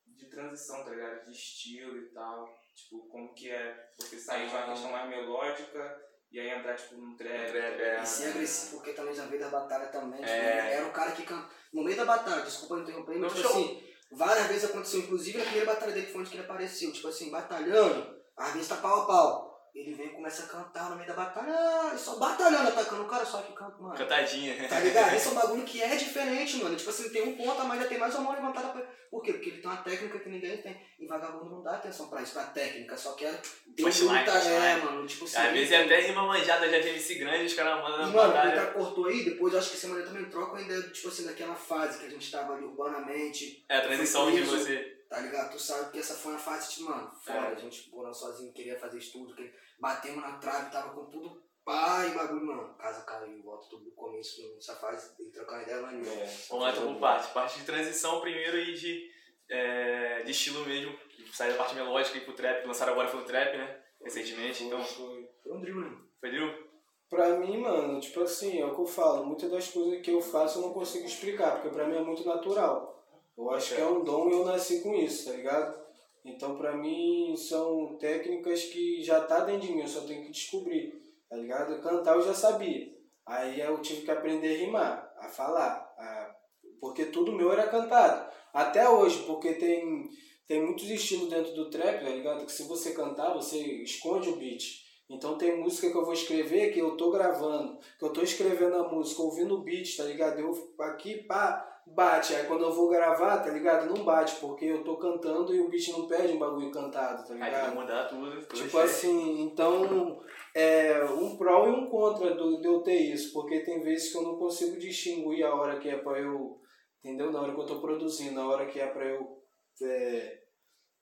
[0.05, 1.25] de transição, tá ligado?
[1.25, 2.47] De estilo e tal.
[2.75, 6.01] Tipo, como que é você sair de uma questão mais melódica
[6.31, 7.51] e aí entrar, tipo, num trap.
[7.51, 8.01] trap é.
[8.01, 10.19] E ser agressivo, porque também já veio da batalha também.
[10.19, 10.73] Tipo, é.
[10.73, 11.49] era o cara que canta.
[11.71, 13.51] No meio da batalha, desculpa interromper, mas, tipo show.
[13.51, 17.07] assim, várias vezes aconteceu, inclusive na primeira batalha dele foi onde que ele apareceu, tipo
[17.07, 19.42] assim, batalhando, às vezes tá pau a pau.
[19.73, 23.07] Ele vem e começa a cantar no meio da batalha, e só batalhando, atacando o
[23.07, 23.95] cara, só que canta, mano.
[23.95, 24.67] Cantadinha.
[24.69, 25.15] Tá ligado?
[25.15, 26.75] Esse é um bagulho que é diferente, mano.
[26.75, 28.81] Tipo assim, tem um ponto, mas já tem mais uma mão levantada pra.
[29.09, 29.33] Por quê?
[29.33, 30.79] Porque ele tem uma técnica que ninguém tem.
[30.99, 33.41] E vagabundo não dá atenção pra isso, pra técnica, só quer.
[33.75, 35.07] Tem muita, é, mano.
[35.07, 35.37] Tipo assim.
[35.37, 38.09] Às vezes é até rima manjada já de MC grande, os caras mandam.
[38.09, 40.81] E, mano, o cara cortou aí, depois eu acho que semana também troca a ideia,
[40.83, 43.65] tipo assim, daquela fase que a gente tava ali urbanamente.
[43.67, 44.92] É, a transição de você.
[45.13, 45.51] Tá ligado?
[45.51, 47.51] Tu sabe que essa foi uma fase, tipo, mano, fora, é.
[47.51, 52.03] a gente morando sozinho, queria fazer estudo, que batemos na trave, tava com tudo pá
[52.07, 52.73] e bagulho, mano.
[52.73, 56.09] Casa caiu, volta tudo do começo, nessa fase, tem que trocar ideia lá nisso.
[56.09, 57.31] É, Vamos lá então por parte.
[57.31, 59.11] Parte de transição primeiro e de,
[59.51, 60.97] é, de estilo mesmo.
[61.31, 63.83] Sair da parte melódica e pro trap, lançaram agora foi o trap, né?
[64.01, 64.83] Recentemente, foi, então.
[64.83, 66.09] Foi, foi um drill?
[66.19, 66.73] Foi drill?
[67.07, 70.19] Pra mim, mano, tipo assim, é o que eu falo, muitas das coisas que eu
[70.19, 72.93] faço eu não consigo explicar, porque pra mim é muito natural.
[73.37, 75.83] Eu acho que é um dom e eu nasci com isso, tá ligado?
[76.23, 80.31] Então, pra mim, são técnicas que já tá dentro de mim, eu só tenho que
[80.31, 81.81] descobrir, tá ligado?
[81.81, 82.93] Cantar eu já sabia.
[83.25, 86.35] Aí eu tive que aprender a rimar, a falar, a...
[86.79, 88.31] porque tudo meu era cantado.
[88.53, 90.09] Até hoje, porque tem,
[90.47, 92.45] tem muitos estilos dentro do trap, tá ligado?
[92.45, 94.82] Que se você cantar, você esconde o beat.
[95.13, 98.75] Então tem música que eu vou escrever que eu tô gravando, que eu tô escrevendo
[98.75, 100.39] a música, ouvindo o beat, tá ligado?
[100.39, 102.35] Eu aqui, pá, bate.
[102.35, 103.93] Aí quando eu vou gravar, tá ligado?
[103.93, 107.33] Não bate, porque eu tô cantando e o beat não pede um bagulho cantado, tá
[107.33, 107.69] ligado?
[107.69, 108.41] Aí mudar tudo.
[108.47, 110.21] Tipo assim, então
[110.55, 114.17] é um pró e um contra do, de eu ter isso, porque tem vezes que
[114.17, 116.59] eu não consigo distinguir a hora que é pra eu.
[117.03, 117.31] Entendeu?
[117.31, 119.43] Na hora que eu tô produzindo, na hora que é pra eu.
[119.81, 120.42] É,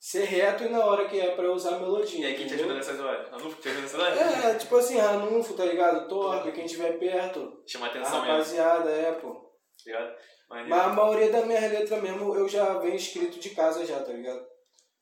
[0.01, 2.19] ser reto e na hora que é pra usar melodia.
[2.19, 3.29] E aí quem te ajuda nessas horas?
[3.29, 4.19] Ranulfo te ajuda nessas horas?
[4.19, 6.07] É, tipo assim, Ranulfo, tá ligado?
[6.07, 7.61] Torque, quem estiver perto.
[7.67, 9.05] Chama atenção a rapaziada, mesmo.
[9.05, 9.33] é, pô.
[9.33, 10.15] Tá ligado?
[10.49, 14.11] Mas a maioria das minhas letras mesmo eu já venho escrito de casa já, tá
[14.11, 14.43] ligado?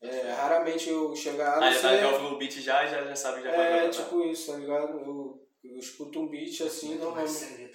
[0.02, 1.62] É, raramente eu chegar.
[1.62, 4.58] Ah, já tá ouvindo o beat já, já, já sabe já É, tipo isso, tá
[4.58, 4.98] ligado?
[5.00, 7.70] Eu, eu escuto um beat assim, normalmente.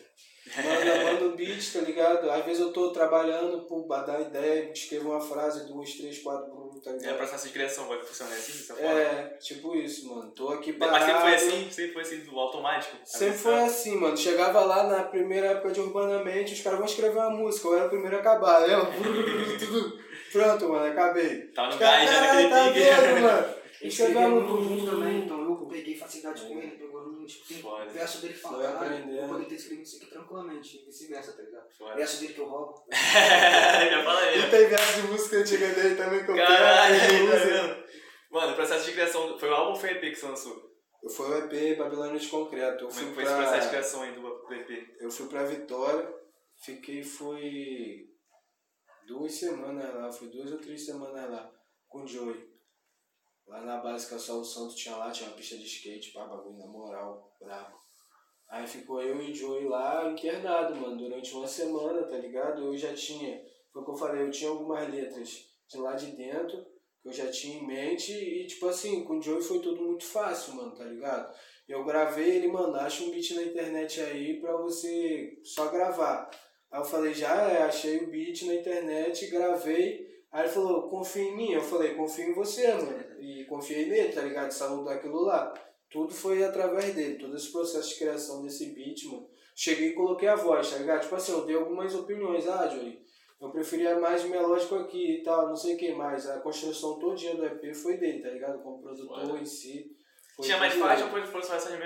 [0.56, 2.30] Manda, manda um beat, tá ligado?
[2.30, 6.92] Às vezes eu tô trabalhando, pô, dar ideia, escrevo uma frase, duas, três, quatro, tá
[6.92, 7.14] ligado?
[7.14, 8.82] É processo de criação, vai funcionar assim, forma?
[8.82, 10.32] É, tipo isso, mano.
[10.32, 11.00] Tô aqui parado.
[11.00, 11.72] Mas sempre foi assim?
[11.72, 12.98] Sempre foi assim, do automático?
[13.04, 14.18] Sempre foi assim, mano.
[14.18, 17.86] Chegava lá na primeira época de Urbanamente, os caras vão escrever uma música, eu era
[17.86, 18.76] o primeiro a acabar, né?
[20.32, 21.48] Pronto, mano, acabei.
[21.48, 23.22] Tá no gás já naquele tá pique.
[23.22, 23.56] mano.
[23.82, 28.34] Escrevemos também, então eu peguei facilidade com ele, pegou no tipo, tem o verso dele
[28.34, 31.68] fala, eu poderia ter escrito isso aqui tranquilamente, vice-versa, tá ligado?
[31.76, 31.96] Foda.
[31.96, 32.86] Verso dele que eu roubo.
[32.92, 34.40] Já fala aí.
[34.40, 37.86] E tem verso de música antiga dele também que eu Caralho, tá
[38.30, 40.72] Mano, o processo de criação, foi o álbum ou foi o EP que você lançou?
[41.16, 42.84] Foi o EP Babilônia de Concreto.
[42.84, 43.24] Eu Como fui foi pra...
[43.24, 44.96] esse processo de criação aí do EP?
[45.00, 46.14] Eu fui pra Vitória,
[46.64, 48.06] fiquei, foi
[49.08, 51.52] duas semanas lá, foi duas ou três semanas lá,
[51.88, 52.55] com o Joey.
[53.48, 56.26] Lá na base que a Sol Santo tinha lá, tinha uma pista de skate, pá,
[56.26, 57.78] bagulho na moral, brabo.
[58.50, 62.64] Aí ficou eu e o Joey lá internado, mano, durante uma semana, tá ligado?
[62.64, 66.08] Eu já tinha, foi o que eu falei, eu tinha algumas letras de lá de
[66.16, 66.64] dentro,
[67.02, 70.06] que eu já tinha em mente, e tipo assim, com o Joey foi tudo muito
[70.06, 71.36] fácil, mano, tá ligado?
[71.68, 76.30] Eu gravei ele, mano, acha um beat na internet aí pra você só gravar.
[76.72, 80.15] Aí eu falei, já é, achei o beat na internet, gravei.
[80.36, 81.52] Aí ele falou, confia em mim.
[81.54, 83.22] Eu falei, confio em você, mano.
[83.22, 84.52] E confiei nele, tá ligado?
[84.52, 85.54] Saúde daquilo lá.
[85.90, 89.30] Tudo foi através dele, todo esse processo de criação desse beat, mano.
[89.56, 91.04] Cheguei e coloquei a voz, tá ligado?
[91.04, 92.46] Tipo assim, eu dei algumas opiniões.
[92.50, 93.02] Ah, Joey,
[93.40, 96.28] eu preferia mais melódico aqui e tal, não sei o que mais.
[96.28, 98.62] A construção todinha do EP foi dele, tá ligado?
[98.62, 99.40] Como produtor Foda.
[99.40, 99.96] em si.
[100.42, 101.78] Tinha mais faixa ou foi só essa de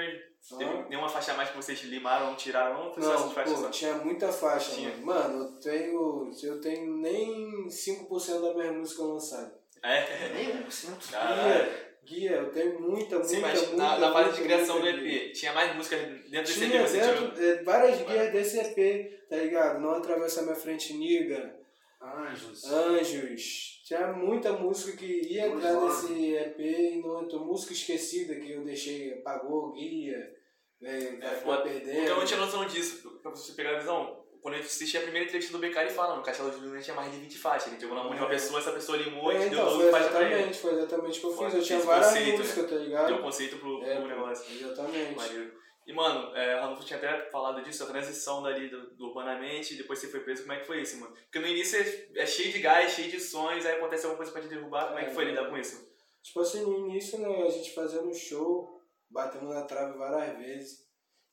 [0.57, 2.95] Teve nenhuma faixa a mais que vocês limaram, tiraram, não?
[2.95, 3.69] Não, não pô, só?
[3.69, 4.95] tinha muita faixa, tinha.
[4.97, 5.05] mano.
[5.05, 9.53] Mano, eu tenho, eu tenho nem 5% da minha música lançada.
[9.83, 10.29] É?
[10.29, 10.67] Nem 1%.
[11.09, 14.87] Guia, guia, eu tenho muita, muita, Sim, mas muita, na, na fase de criação do
[14.87, 17.03] EP, tinha mais músicas dentro tinha desse EP?
[17.03, 17.51] Dentro, tirou...
[17.51, 19.79] É, várias guias desse EP, tá ligado?
[19.79, 21.58] Não atravessa minha frente, niga.
[22.01, 22.65] Anjos.
[22.65, 23.81] Anjos.
[23.85, 27.45] Tinha muita música que ia entrar nesse EP e não entrou.
[27.45, 30.39] Música esquecida que eu deixei, apagou, guia.
[30.81, 31.63] É, é, foda.
[31.63, 31.95] perdendo.
[31.95, 34.25] Porque eu não tinha noção disso, pra você pegar a visão.
[34.41, 36.79] Quando a gente assistia a primeira entrevista do BK, ele fala, no Castelo de Luna
[36.79, 37.73] tinha mais de 20 faixas.
[37.73, 39.99] Ele jogou na mão de uma pessoa, essa pessoa limou é, e então, deu foi
[39.99, 41.53] exatamente, foi exatamente o que eu fiz.
[41.55, 42.69] Eu tinha várias conceito, músicas, né?
[42.69, 43.07] tá ligado?
[43.07, 44.55] Deu conceito pro, é, pro negócio.
[44.55, 45.15] Exatamente.
[45.15, 45.51] Maneiro.
[45.89, 49.97] E, mano, é, Ranulfo tinha até falado disso, a transição dali do, do Urbanamente, depois
[49.97, 51.15] você foi preso, como é que foi isso, mano?
[51.15, 54.31] Porque no início é, é cheio de gás, cheio de sonhos, aí acontece alguma coisa
[54.31, 55.29] pra te derrubar, como é, que foi é.
[55.29, 55.91] lidar com isso?
[56.21, 58.79] Tipo assim, no início, né, a gente fazendo show,
[59.09, 60.88] batendo na trave várias vezes.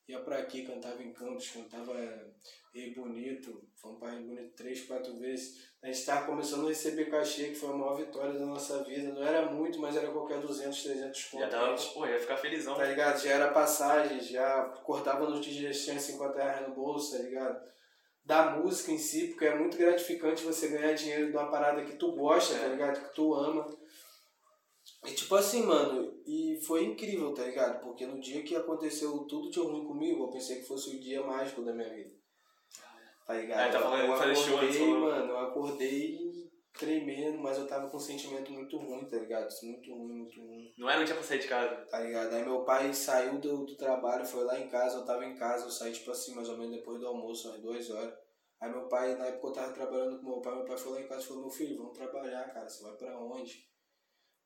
[0.07, 1.93] Ia pra aqui, cantava em Campos, cantava
[2.73, 5.67] Rio Bonito, fomos pra Rio Bonito três, quatro vezes.
[5.81, 9.11] A gente tava começando a receber cachê, que foi a maior vitória da nossa vida.
[9.13, 11.49] Não era muito, mas era qualquer 200, 300 pontos.
[11.49, 12.75] Já tava, pô, ia ficar felizão.
[12.75, 13.21] Tá ligado?
[13.21, 17.67] Já era passagem, já acordava nos dias, tinha 50 reais no bolso, tá ligado?
[18.23, 21.95] Da música em si, porque é muito gratificante você ganhar dinheiro de uma parada que
[21.95, 22.63] tu gosta, tá é.
[22.63, 23.07] tá ligado?
[23.07, 23.67] Que tu ama.
[25.05, 27.81] E tipo assim, mano, e foi incrível, tá ligado?
[27.81, 31.23] Porque no dia que aconteceu tudo de ruim comigo, eu pensei que fosse o dia
[31.23, 32.11] mágico da minha vida.
[33.25, 33.59] Tá ligado?
[33.59, 36.37] É, tá falando, eu acordei, show, mano, eu acordei
[36.77, 39.49] tremendo, mas eu tava com um sentimento muito ruim, tá ligado?
[39.63, 40.73] Muito ruim, muito ruim.
[40.77, 41.75] Não era um dia pra sair de casa.
[41.89, 42.33] Tá ligado?
[42.33, 45.65] Aí meu pai saiu do, do trabalho, foi lá em casa, eu tava em casa,
[45.65, 48.13] eu saí tipo assim, mais ou menos depois do almoço, às duas horas.
[48.61, 51.01] Aí meu pai, na época eu tava trabalhando com meu pai, meu pai foi lá
[51.01, 53.67] em casa e falou, meu filho, vamos trabalhar, cara, você vai pra onde?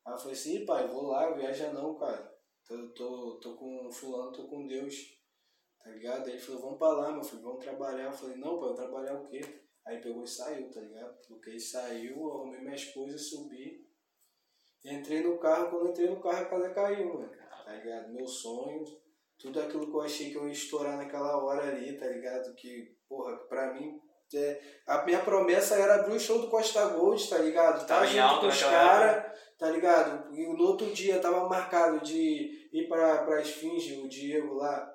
[0.04, 2.32] Aí eu falei assim, pai, vou lá, viaja não, cara.
[2.66, 4.94] Tô, tô, tô com fulano, tô com Deus.
[5.82, 6.26] Tá ligado?
[6.26, 8.04] Aí ele falou, vamos pra lá, meu filho, vamos trabalhar.
[8.04, 9.40] Eu falei, não, pai, eu trabalhar o quê?
[9.86, 11.18] Aí pegou e saiu, tá ligado?
[11.26, 13.86] Porque ele saiu, arrumei minhas coisas, subi.
[14.84, 17.30] Entrei no carro, quando entrei no carro a casa caiu, mano.
[17.64, 18.12] Tá ligado?
[18.12, 18.84] Meu sonho,
[19.38, 22.54] tudo aquilo que eu achei que eu ia estourar naquela hora ali, tá ligado?
[22.54, 24.00] Que, porra, pra mim
[24.34, 27.86] é, a minha promessa era abrir o show do Costa Gold, tá ligado?
[27.86, 29.31] Tá junto com os caras,
[29.62, 30.36] tá ligado?
[30.36, 34.92] E no outro dia tava marcado de ir pra, pra Esfinge, o Diego lá,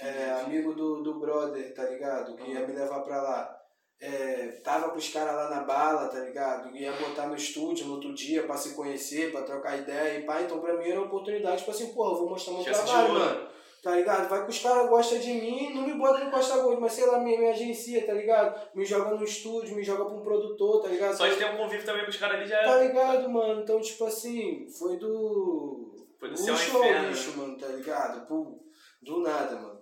[0.00, 2.34] é, amigo do, do brother, tá ligado?
[2.34, 3.54] Que ia me levar pra lá.
[4.00, 6.74] É, tava com os caras lá na bala, tá ligado?
[6.74, 10.40] Ia botar no estúdio no outro dia pra se conhecer, pra trocar ideia e pá.
[10.40, 13.48] Então pra mim era uma oportunidade, tipo assim, pô, eu vou mostrar meu trabalho, mano.
[13.82, 14.28] Tá ligado?
[14.28, 17.06] Vai que os caras gostam de mim, não me bota no Costa Gold, mas sei
[17.06, 18.68] lá, me, me agencia, tá ligado?
[18.74, 21.16] Me joga no estúdio, me joga pra um produtor, tá ligado?
[21.16, 23.62] Só de ter um convívio também com os caras ali já Tá ligado, mano?
[23.62, 25.94] Então, tipo assim, foi do.
[26.18, 27.08] Foi do céu ao inferno.
[27.08, 28.26] lixo, mano, tá ligado?
[28.26, 28.58] Pô,
[29.00, 29.80] do nada, mano.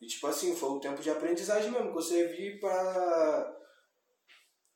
[0.00, 3.56] E tipo assim, foi o tempo de aprendizagem mesmo, que eu servi pra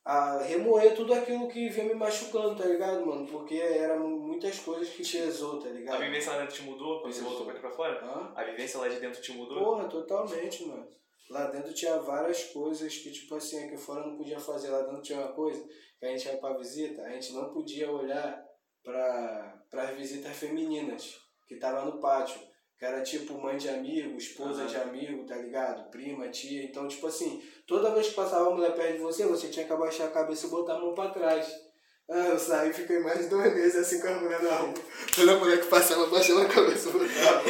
[0.09, 3.27] a remoer tudo aquilo que vinha me machucando, tá ligado, mano?
[3.27, 6.01] Porque eram muitas coisas que pesou, tá ligado?
[6.01, 8.03] A vivência lá dentro te mudou quando você voltou pra aqui pra fora?
[8.03, 8.33] Hã?
[8.35, 9.63] A vivência lá de dentro te mudou?
[9.63, 10.87] Porra, totalmente, mano.
[11.29, 14.71] Lá dentro tinha várias coisas que, tipo assim, aqui fora não podia fazer.
[14.71, 15.63] Lá dentro tinha uma coisa
[15.99, 18.43] que a gente ia pra visita, a gente não podia olhar
[18.83, 22.41] pra, as visitas femininas que tava no pátio
[22.79, 24.67] que era tipo mãe de amigo, esposa uhum.
[24.67, 25.91] de amigo, tá ligado?
[25.91, 26.63] Prima, tia.
[26.63, 29.73] Então, tipo assim, toda vez que passava uma mulher perto de você, você tinha que
[29.73, 31.45] abaixar a cabeça e botar a mão pra trás.
[32.09, 34.73] Ah, eu saí e fiquei mais de dois meses assim com a mulher na rua.
[35.13, 37.43] Toda mulher que passava, abaixava a cabeça e botava.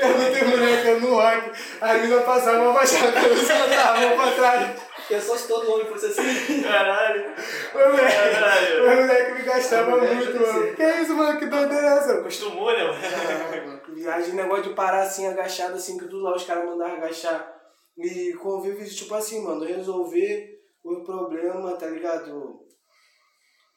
[0.00, 1.50] Eu não tenho mulher no rock.
[1.80, 4.80] A menina passava, abaixava a cabeça e botava a mão pra trás.
[5.10, 6.62] Eu só se todo homem fosse assim.
[6.62, 7.34] Caralho.
[7.74, 8.84] O moleque, Caralho.
[8.84, 10.76] o moleque me gastava muito, mano.
[10.76, 11.38] Que isso, mano?
[11.38, 12.12] Que doideira é essa?
[12.14, 13.80] Acostumou, né, mano?
[13.94, 17.54] Viagem, negócio de parar assim, agachado, assim, que tudo lá os caras mandavam agachar.
[17.96, 22.60] E convive, tipo assim, mano, resolver o problema, tá ligado?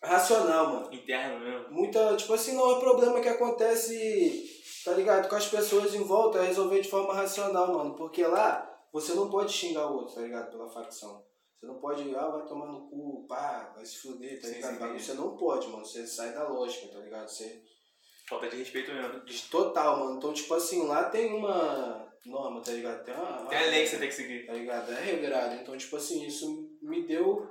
[0.01, 0.89] Racional, mano.
[0.93, 1.65] Interno mesmo.
[1.71, 4.43] Muita, tipo assim, não é problema que acontece,
[4.83, 5.29] tá ligado?
[5.29, 7.95] Com as pessoas em volta, é resolver de forma racional, mano.
[7.95, 10.51] Porque lá, você não pode xingar o outro, tá ligado?
[10.51, 11.25] Pela facção.
[11.59, 14.77] Você não pode, ah, vai tomar no cu, pá, vai se fuder, tá ligado?
[14.77, 15.83] Sim, sim, você não pode, mano.
[15.83, 17.27] Você sai da lógica, tá ligado?
[17.27, 17.63] Você.
[18.29, 19.21] Falta de respeito mesmo.
[19.49, 20.17] Total, mano.
[20.17, 23.03] Então, tipo assim, lá tem uma norma, tá ligado?
[23.03, 23.45] Tem uma.
[23.47, 24.45] Tem a lei que você tem que seguir.
[24.45, 24.91] Tá ligado?
[24.91, 25.55] É regrado.
[25.55, 27.49] Então, tipo assim, isso me deu.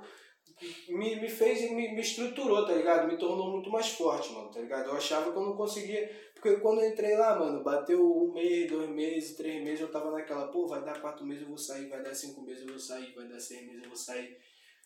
[0.89, 3.07] Me, me fez, me, me estruturou, tá ligado?
[3.07, 4.89] Me tornou muito mais forte, mano, tá ligado?
[4.89, 6.09] Eu achava que eu não conseguia
[6.43, 10.11] porque quando eu entrei lá, mano, bateu um mês, dois meses, três meses, eu tava
[10.11, 12.79] naquela, pô, vai dar quatro meses, eu vou sair, vai dar cinco meses, eu vou
[12.79, 14.37] sair, vai dar seis meses, eu vou sair.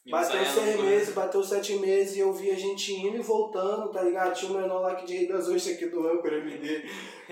[0.09, 4.01] Bateu seis meses, bateu sete meses e eu vi a gente indo e voltando, tá
[4.01, 4.33] ligado?
[4.33, 6.85] Tinha um menor lá que de Rei das Ostras aqui do Âncora MD,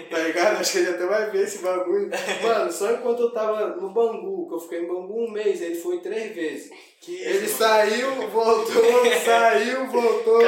[0.09, 0.59] tá ligado?
[0.59, 2.09] Acho que ele até vai ver esse bagulho.
[2.43, 5.75] Mano, só enquanto eu tava no Bangu, que eu fiquei em Bangu um mês, ele
[5.75, 6.69] foi três vezes.
[6.99, 8.83] Que ele saiu, voltou,
[9.23, 10.41] saiu, voltou,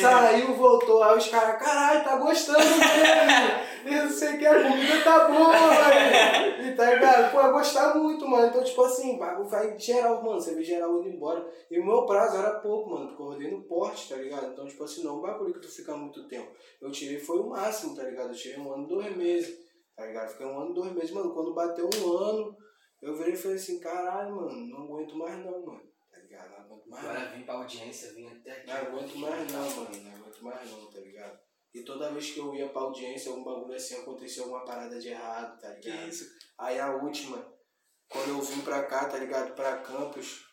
[0.00, 1.02] saiu, voltou.
[1.02, 3.69] Aí os caras, caralho, tá gostando dele.
[3.84, 6.68] E não sei o que, a comida tá boa, velho.
[6.68, 7.32] E tá ligado?
[7.32, 8.48] Pô, eu gostar muito, mano.
[8.48, 10.40] Então, tipo assim, bagulho vai geral, mano.
[10.40, 11.50] Você vê geral indo embora.
[11.70, 14.52] E o meu prazo era pouco, mano, porque eu rodei no porte, tá ligado?
[14.52, 16.50] Então, tipo assim, não é um bagulho que tu fica muito tempo.
[16.80, 18.28] Eu tirei foi o máximo, tá ligado?
[18.28, 19.58] Eu tirei um ano, dois meses,
[19.96, 20.30] tá ligado?
[20.30, 21.32] Fiquei um ano, dois meses, mano.
[21.32, 22.56] Quando bateu um ano,
[23.00, 25.80] eu virei e falei assim, caralho, mano, não aguento mais não, mano.
[26.10, 26.50] Tá ligado?
[26.50, 27.04] Não aguento mais.
[27.04, 28.66] Agora vim pra audiência, vim até aqui.
[28.66, 29.90] Não aguento mais não, mano.
[30.02, 31.49] Não aguento mais não, tá ligado?
[31.72, 35.08] E toda vez que eu ia pra audiência, algum bagulho assim, aconteceu alguma parada de
[35.08, 36.02] errado, tá ligado?
[36.02, 36.28] Que isso?
[36.58, 37.46] Aí a última,
[38.08, 39.54] quando eu vim pra cá, tá ligado?
[39.54, 40.44] Pra campus,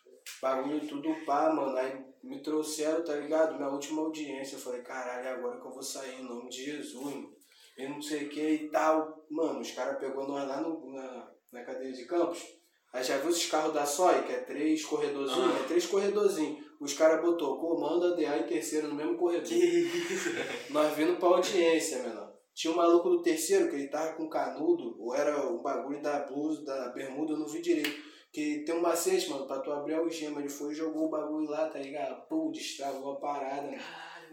[0.41, 1.75] bagulho tudo pá, mano.
[1.75, 3.59] Aí me trouxeram, tá ligado?
[3.59, 6.93] Na última audiência, eu falei, caralho, agora que eu vou sair, em nome de Jesus,
[6.93, 7.35] mano.
[7.77, 9.25] E não sei o que e tal.
[9.29, 12.43] Mano, os caras pegou nós lá no, na, na cadeia de Campos.
[12.91, 15.55] Aí já viu esses carros da SOI, que é três corredorzinhos?
[15.55, 15.63] Ah.
[15.63, 16.65] É três corredorzinhos.
[16.79, 19.47] Os caras botou comando, ADA e terceiro no mesmo corredor.
[20.69, 22.33] Nós vindo pra audiência, menor.
[22.53, 26.19] Tinha um maluco do terceiro que ele tava com canudo, ou era o bagulho da
[26.25, 28.07] blusa, da bermuda, eu não vi direito.
[28.31, 30.39] Que tem um macete, mano, pra tu abrir a algema.
[30.39, 32.27] Ele foi e jogou o bagulho lá, tá ligado?
[32.27, 33.81] Pô, destragou a parada, mano.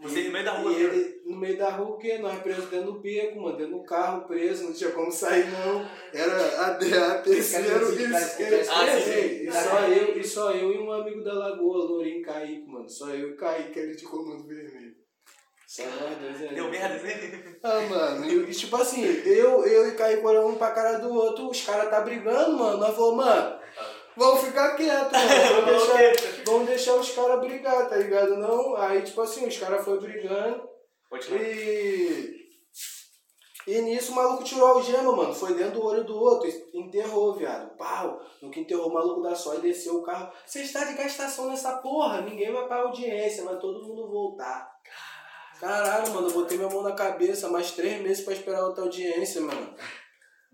[0.01, 2.17] Você no meio da rua, e ele, No meio da rua, o quê?
[2.17, 5.87] Nós presos dentro do beco, mano, dentro do carro, preso, não tinha como sair, não.
[6.13, 11.33] Era a, a terceiro e, e, só eu, e só eu e um amigo da
[11.33, 12.89] Lagoa, Lourinho Kaique, mano.
[12.89, 14.95] Só eu e Kaique, ele de comando vermelho.
[15.67, 16.55] Só nós dois aí.
[16.55, 17.55] Deu merda, né?
[17.63, 21.49] Ah, mano, e, tipo assim, eu, eu e Kaique olhamos um pra cara do outro,
[21.49, 22.77] os caras tá brigando, mano.
[22.77, 23.64] Nós falamos, mano
[24.17, 25.65] Vamos ficar quietos, mano.
[25.65, 28.37] Vamos deixar, vamos deixar os caras brigar, tá ligado?
[28.37, 30.69] Não, aí tipo assim, os caras foram brigando.
[31.31, 32.45] E.
[33.67, 35.33] E nisso o maluco tirou a algema, mano.
[35.33, 36.47] Foi dentro do olho do outro.
[36.73, 37.75] Enterrou, viado.
[37.75, 38.21] Pau.
[38.41, 40.31] No que enterrou o maluco da só e desceu o carro.
[40.45, 42.21] Você está de gastação nessa porra.
[42.21, 44.71] Ninguém vai pra audiência, vai todo mundo voltar.
[45.59, 46.27] Caralho, mano.
[46.27, 49.73] Eu botei minha mão na cabeça mais três meses pra esperar outra audiência, mano.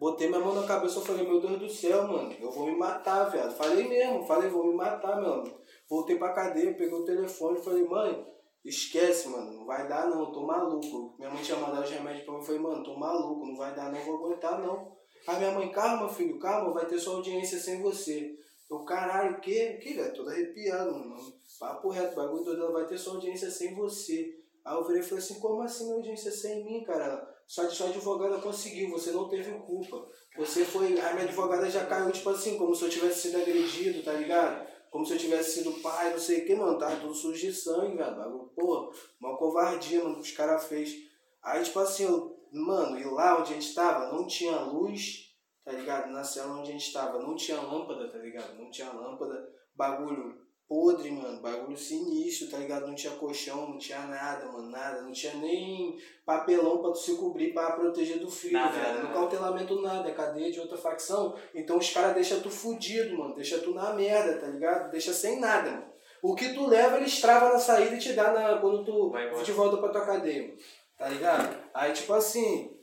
[0.02, 2.76] Botei minha mão na cabeça e falei, meu Deus do céu, mano, eu vou me
[2.76, 3.56] matar, viado.
[3.56, 5.62] Falei mesmo, falei, vou me matar, mano.
[5.88, 8.28] Voltei pra cadeia, peguei o telefone e falei, mãe,
[8.66, 11.14] esquece, mano, não vai dar não, tô maluco.
[11.20, 13.76] Minha mãe tinha mandado os remédios pra mim, eu falei, mano, tô maluco, não vai
[13.76, 14.92] dar não, vou aguentar não.
[15.28, 18.36] Aí minha mãe, calma, filho, calma, vai ter sua audiência sem você.
[18.72, 19.76] Eu, caralho, o quê?
[19.78, 20.16] O quê, velho?
[20.16, 21.16] Todo arrepiado, mano.
[21.60, 24.36] Papo reto, bagulho todo, ela vai ter sua audiência sem você.
[24.66, 27.31] Aí eu virei e falei assim, como assim audiência sem mim, cara?
[27.52, 30.08] Só que sua advogada conseguiu, você não teve culpa.
[30.38, 30.98] Você foi.
[31.02, 34.66] A minha advogada já caiu, tipo assim, como se eu tivesse sido agredido, tá ligado?
[34.90, 36.78] Como se eu tivesse sido pai, não sei o que, mano.
[36.78, 38.50] Tá tudo sujo de sangue, velho.
[38.56, 38.90] Pô,
[39.20, 40.96] uma covardia, mano, que os caras fez.
[41.44, 45.36] Aí, tipo assim, eu, mano, e lá onde a gente tava, não tinha luz,
[45.66, 46.10] tá ligado?
[46.10, 48.58] Na cela onde a gente tava, não tinha lâmpada, tá ligado?
[48.58, 49.54] Não tinha lâmpada.
[49.76, 50.40] Bagulho
[50.72, 51.42] podre, mano.
[51.42, 52.88] Bagulho sinistro, tá ligado?
[52.88, 55.02] Não tinha colchão, não tinha nada, mano, nada.
[55.02, 58.94] Não tinha nem papelão pra tu se cobrir pra proteger do frio, nada, velho.
[58.94, 61.36] Nada, no cautelamento nada, é cadeia de outra facção.
[61.54, 63.36] Então os caras deixam tu fudido, mano.
[63.36, 64.90] Deixa tu na merda, tá ligado?
[64.92, 65.92] Deixa sem nada, mano.
[66.24, 69.12] O que tu leva, ele estrava na saída e te dá na, quando tu
[69.44, 70.58] de volta pra tua cadeia, mano.
[70.98, 71.58] Tá ligado?
[71.74, 72.78] Aí, tipo assim,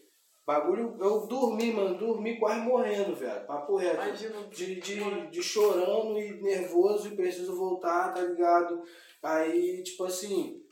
[0.48, 3.46] Bagulho, eu dormi, mano, dormi quase morrendo, velho.
[3.46, 4.02] Papo reto.
[4.02, 4.44] Imagina.
[4.44, 8.82] De, de, de chorando e nervoso e preciso voltar, tá ligado?
[9.22, 10.64] Aí, tipo assim,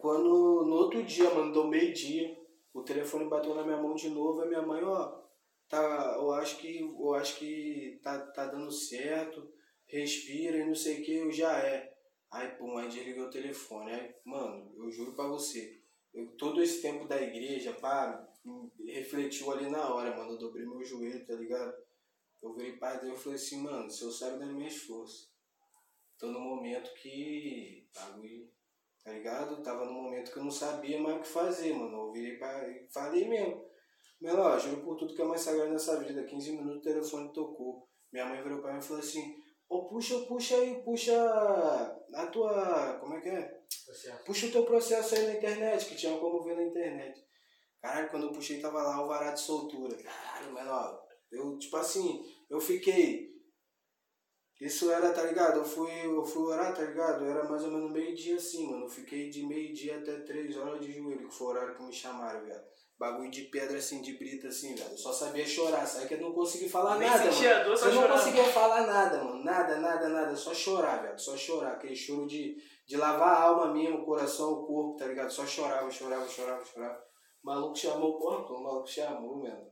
[0.00, 2.36] quando no outro dia, mano, deu meio-dia,
[2.74, 5.18] o telefone bateu na minha mão de novo, a minha mãe, ó,
[5.66, 9.50] tá, eu acho que, eu acho que tá, tá dando certo,
[9.86, 11.90] respira e não sei o que, eu já é.
[12.30, 13.94] Aí, pô, aí desliguei o telefone.
[13.94, 15.80] Aí, mano, eu juro pra você,
[16.12, 18.28] eu, todo esse tempo da igreja, pá,
[18.86, 20.32] refletiu ali na hora, mano.
[20.32, 21.74] Eu dobrei meu joelho, tá ligado?
[22.42, 25.32] Eu virei pai dele e falei assim, mano, se eu sabe das minhas forças.
[26.18, 27.88] Tô no momento que.
[29.02, 29.62] Tá ligado?
[29.62, 32.08] Tava no momento que eu não sabia mais o que fazer, mano.
[32.08, 32.86] Eu virei pai.
[32.92, 33.64] Falei mesmo.
[34.20, 36.24] Melhor, juro por tudo que é mais sagrado nessa vida.
[36.24, 37.88] 15 minutos o telefone tocou.
[38.12, 39.36] Minha mãe virou pra mim e falou assim:
[39.68, 41.14] Ô, oh, puxa, puxa aí, puxa
[42.14, 42.98] a tua.
[43.00, 43.42] Como é que é?
[43.84, 44.24] Processo.
[44.24, 47.23] Puxa o teu processo aí na internet, que tinha como ver na internet.
[47.84, 49.94] Caralho, quando eu puxei tava lá o vará de soltura.
[49.94, 51.02] Caralho, menor.
[51.30, 53.34] Eu, tipo assim, eu fiquei.
[54.58, 55.58] Isso era, tá ligado?
[55.58, 57.26] Eu fui, eu fui orar, tá ligado?
[57.26, 58.86] Era mais ou menos meio-dia assim, mano.
[58.86, 61.92] Eu fiquei de meio-dia até três horas de joelho, que foi o horário que me
[61.92, 62.62] chamaram, velho.
[62.98, 64.92] Bagulho de pedra assim, de brita assim, velho.
[64.92, 67.64] Eu só sabia chorar, sabe que eu não conseguia falar Nem nada, mano.
[67.64, 69.44] Dor, eu não conseguia falar nada, mano.
[69.44, 70.34] Nada, nada, nada.
[70.34, 71.18] Só chorar, velho.
[71.18, 71.72] Só chorar.
[71.72, 72.56] Aquele choro de,
[72.86, 75.30] de lavar a alma minha, o coração, o corpo, tá ligado?
[75.30, 77.13] Só chorava, chorava, chorava, chorava.
[77.44, 79.66] O maluco chamou, porra, o maluco chamou, mano.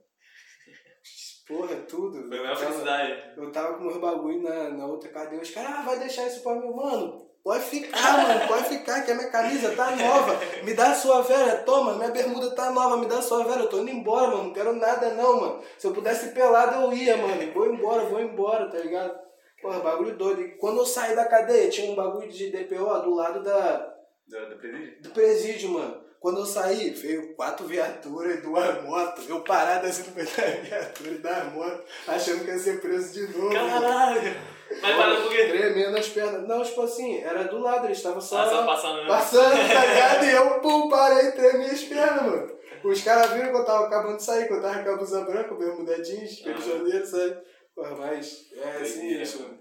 [1.49, 2.29] Porra, tudo.
[2.29, 3.33] Foi a minha felicidade.
[3.35, 5.41] Eu tava com meus bagulho na, na outra cadeia.
[5.41, 7.27] Os caras, ah, vai deixar isso pra mim, mano.
[7.43, 10.39] Pode ficar, mano, pode ficar, que a minha camisa tá nova.
[10.63, 13.63] Me dá a sua velha, toma, minha bermuda tá nova, me dá a sua velha.
[13.63, 15.63] Eu tô indo embora, mano, não quero nada não, mano.
[15.79, 17.53] Se eu pudesse ir pelado, eu ia, mano.
[17.53, 19.19] Vou embora, vou embora, tá ligado?
[19.63, 20.43] Porra, bagulho doido.
[20.43, 23.93] E quando eu saí da cadeia, tinha um bagulho de DPO do lado da.
[24.27, 25.03] Do, do presídio?
[25.03, 26.02] Do presídio, mano.
[26.23, 29.29] Quando eu saí, veio quatro viaturas e duas motos.
[29.29, 33.13] Eu parado assim no meio da viatura e das motos, achando que ia ser preso
[33.13, 33.53] de novo.
[33.53, 34.37] Caralho!
[34.81, 35.47] Mas parando por quê?
[35.47, 36.47] Tremendo as pernas.
[36.47, 38.39] Não, tipo assim, era do lado, eles estavam só.
[38.39, 39.09] Ah, só passando, né?
[39.09, 40.25] Passando, tá ligado?
[40.25, 42.53] E eu, pum, parei, tremi as pernas, mano.
[42.85, 45.21] Os caras viram que eu tava acabando de sair, que eu tava com a blusa
[45.23, 46.61] branca, bermuda jeans, aquele ah.
[46.61, 47.37] janeiro, sabe?
[47.75, 49.59] Porra, mas é assim isso, mano.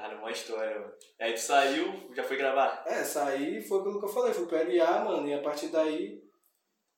[0.00, 0.92] Caralho, uma história, mano.
[1.20, 2.82] Aí tu saiu, já foi gravar?
[2.86, 6.22] É, saí foi aquilo que eu falei, fui pra LA, mano, e a partir daí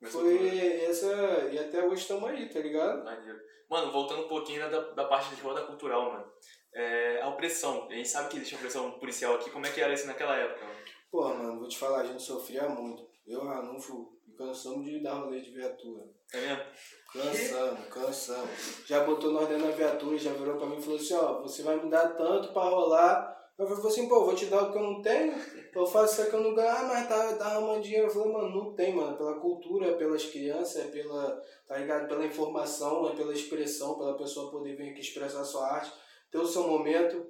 [0.00, 1.48] Foi essa.
[1.52, 3.02] E até hoje estamos aí, tá ligado?
[3.68, 6.32] Mano, voltando um pouquinho da, da parte de roda cultural, mano.
[6.74, 7.88] É, a opressão.
[7.90, 9.50] A gente sabe que existe opressão policial aqui.
[9.50, 10.78] Como é que era isso naquela época, mano?
[11.10, 13.04] Pô, mano, vou te falar, a gente sofria muito.
[13.26, 16.04] Eu, Ranulfo, cansamos de dar rolê de viatura.
[16.32, 16.62] É mesmo?
[17.12, 18.50] Cansamos, cansamos.
[18.86, 21.62] Já botou nós dentro da viatura, já virou pra mim e falou assim, ó, você
[21.62, 23.32] vai me dar tanto pra rolar.
[23.58, 25.34] Eu falei assim, pô, vou te dar o que eu não tenho,
[25.74, 28.06] eu faço isso que eu não ganho, ah, mas tá, tá arrumando dinheiro.
[28.06, 32.24] Eu falei, mano, não tem, mano, pela cultura, pelas crianças, é pela, tá ligado, pela
[32.24, 35.92] informação, é pela expressão, pela pessoa poder vir aqui expressar a sua arte,
[36.30, 37.26] ter o seu momento.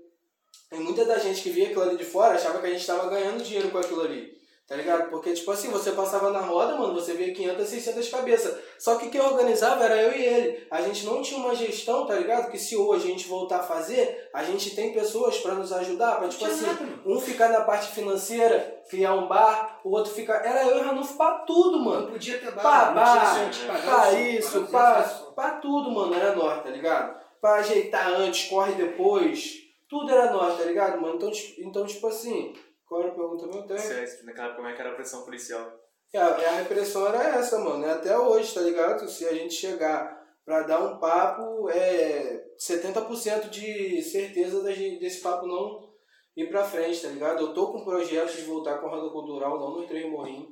[0.70, 3.11] E muita da gente que via aquilo ali de fora achava que a gente tava
[3.11, 4.41] ganhando dinheiro com aquilo ali.
[4.73, 5.11] Tá ligado?
[5.11, 8.59] Porque, tipo assim, você passava na roda, mano, você via 500, 600 cabeças.
[8.79, 10.66] Só que quem organizava era eu e ele.
[10.70, 12.51] A gente não tinha uma gestão, tá ligado?
[12.51, 16.16] Que se hoje a gente voltar a fazer, a gente tem pessoas para nos ajudar.
[16.16, 16.64] Pra, tipo assim,
[17.05, 20.37] um ficar na parte financeira, criar um bar, o outro ficar.
[20.43, 22.07] Era eu e Ranulfo pra tudo, mano.
[22.07, 23.51] Não podia ter bar, pra bar,
[23.85, 25.03] pra isso, pra,
[25.37, 27.20] pra tudo, mano, era nós, tá ligado?
[27.43, 29.64] Pra ajeitar antes, corre depois.
[29.87, 31.16] Tudo era nós, tá ligado, mano?
[31.16, 32.55] Então, então tipo assim.
[32.93, 33.80] Qual era a pergunta meu tempo?
[34.22, 35.80] Naquela época como é que era a pressão policial?
[36.12, 37.86] É, a repressão era essa, mano.
[37.86, 39.09] É até hoje, tá ligado?
[39.09, 45.90] Se a gente chegar pra dar um papo, é 70% de certeza desse papo não
[46.36, 47.40] ir pra frente, tá ligado?
[47.40, 50.51] Eu tô com projetos de voltar com a roda cultural, não no Trem Morrinho,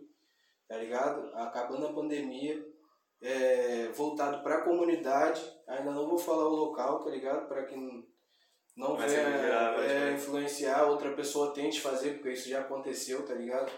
[0.67, 1.31] tá ligado?
[1.35, 2.59] Acabando a pandemia,
[3.21, 5.43] é, voltado pra comunidade.
[5.69, 7.47] Ainda não vou falar o local, tá ligado?
[7.49, 8.10] Pra quem
[8.81, 9.21] não venha
[9.79, 13.71] é, influenciar, outra pessoa tente fazer, porque isso já aconteceu, tá ligado?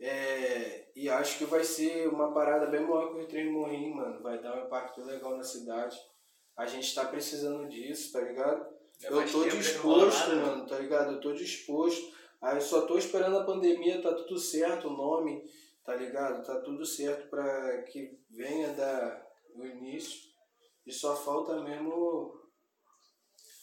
[0.00, 4.22] É, e acho que vai ser uma parada bem maior que o Trem Morrinho, mano.
[4.22, 5.96] Vai dar um impacto legal na cidade.
[6.56, 8.66] A gente tá precisando disso, tá ligado?
[9.02, 10.42] É eu tô disposto, né?
[10.42, 11.12] mano, tá ligado?
[11.12, 12.12] Eu tô disposto.
[12.40, 15.44] Aí eu só tô esperando a pandemia, tá tudo certo, o nome,
[15.84, 16.44] tá ligado?
[16.44, 19.24] Tá tudo certo pra que venha da,
[19.54, 20.32] o início.
[20.86, 22.41] E só falta mesmo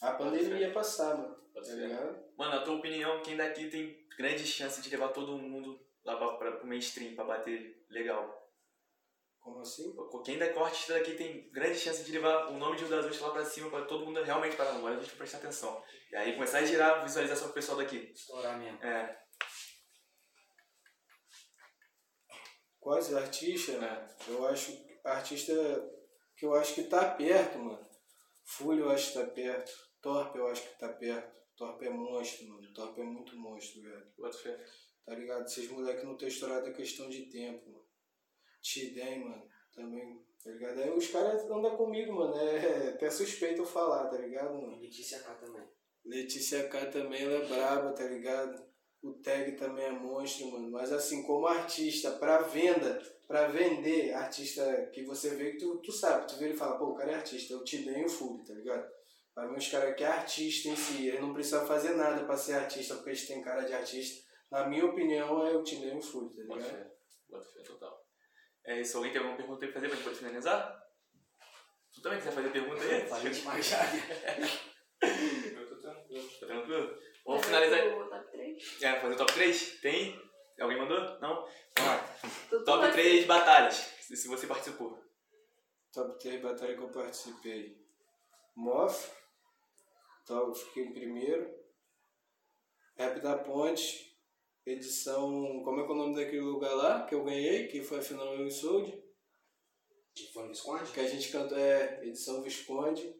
[0.02, 1.36] a pandemia ia passar, mano.
[1.54, 2.24] Tá ligado?
[2.38, 6.38] Mano, na tua opinião, quem daqui tem grande chance de levar todo mundo lá pra,
[6.38, 8.40] pra, pro mainstream, pra bater legal?
[9.40, 9.96] Como assim?
[10.24, 13.22] Quem da artista daqui tem grande chance de levar o nome de um das outras
[13.22, 15.84] lá pra cima pra todo mundo realmente parar no a gente prestar atenção.
[16.12, 18.12] E aí começar a girar a visualização pro pessoal daqui.
[18.14, 18.84] Estourar mesmo.
[18.84, 19.18] É.
[22.80, 24.08] Quase artista, né?
[24.28, 25.54] Eu acho artista
[26.36, 27.90] que eu acho que tá perto, mano.
[28.46, 29.89] Fulho eu acho que tá perto.
[30.02, 31.38] Torpe eu acho que tá perto.
[31.56, 32.74] Torpe é monstro, mano.
[32.74, 34.06] Torpe é muito monstro, velho.
[34.18, 34.66] Bota fé.
[35.06, 35.46] Tá ligado?
[35.46, 37.86] Esses moleques não tem estourado a questão de tempo, mano.
[38.62, 39.48] Tidem, mano.
[39.74, 40.82] Também, tá ligado?
[40.82, 42.36] Aí os caras andam comigo, mano.
[42.38, 44.80] É até suspeito eu falar, tá ligado, mano?
[44.80, 45.68] Letícia K também.
[46.06, 48.70] Letícia K também, ela é braba, tá ligado?
[49.02, 50.70] O tag também é monstro, mano.
[50.72, 55.92] Mas assim, como artista, pra venda, pra vender, artista que você vê que tu, tu
[55.92, 58.44] sabe, tu vê e fala, pô, o cara é artista, eu te dei o full,
[58.44, 58.99] tá ligado?
[59.40, 62.36] Pra mim, os caras que é artista em si, ele não precisa fazer nada pra
[62.36, 64.28] ser artista, porque eles têm cara de artista.
[64.52, 66.60] Na minha opinião, é o Tinder e o Fúrio, tá ligado?
[66.60, 66.92] Bota fé,
[67.30, 68.06] bota fé total.
[68.66, 70.84] É isso, alguém tem alguma pergunta aí pra fazer pra gente poder finalizar?
[71.94, 73.02] Tu também quiser fazer pergunta aí?
[73.08, 73.80] Falei demais já.
[75.02, 76.30] Eu tô tranquilo.
[76.38, 77.00] Tá tranquilo?
[77.26, 77.88] Vamos finalizar.
[77.88, 78.84] O top 3.
[78.84, 79.80] É, fazer o top 3?
[79.80, 80.22] Tem?
[80.60, 81.00] Alguém mandou?
[81.22, 81.48] Não?
[81.78, 81.92] Vamos
[82.52, 82.64] lá.
[82.66, 85.02] top 3 batalhas, se você participou.
[85.94, 87.80] Top 3 batalhas que eu participei.
[88.58, 89.19] Moff,
[90.30, 91.50] então, fiquei em primeiro.
[92.96, 94.16] Rap da Ponte,
[94.64, 95.64] edição.
[95.64, 97.68] Como é que é o nome daquele lugar lá que eu ganhei?
[97.68, 98.92] Que foi a final eu e Sold.
[100.14, 100.92] Que foi no Visconde?
[100.92, 103.12] Que a gente cantou, é, edição Visconde.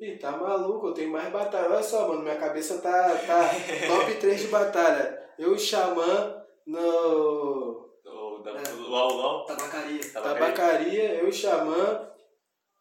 [0.00, 1.70] Ih, tá maluco, eu tenho mais batalha.
[1.70, 3.48] Olha só, mano, minha cabeça tá, tá
[3.86, 5.32] top 3 de batalha.
[5.38, 7.86] Eu e Xamã no.
[8.04, 8.74] O, da, é.
[8.74, 9.46] o Aulão.
[9.46, 10.12] Tabacaria.
[10.12, 12.15] Tabacaria, eu e Xamã.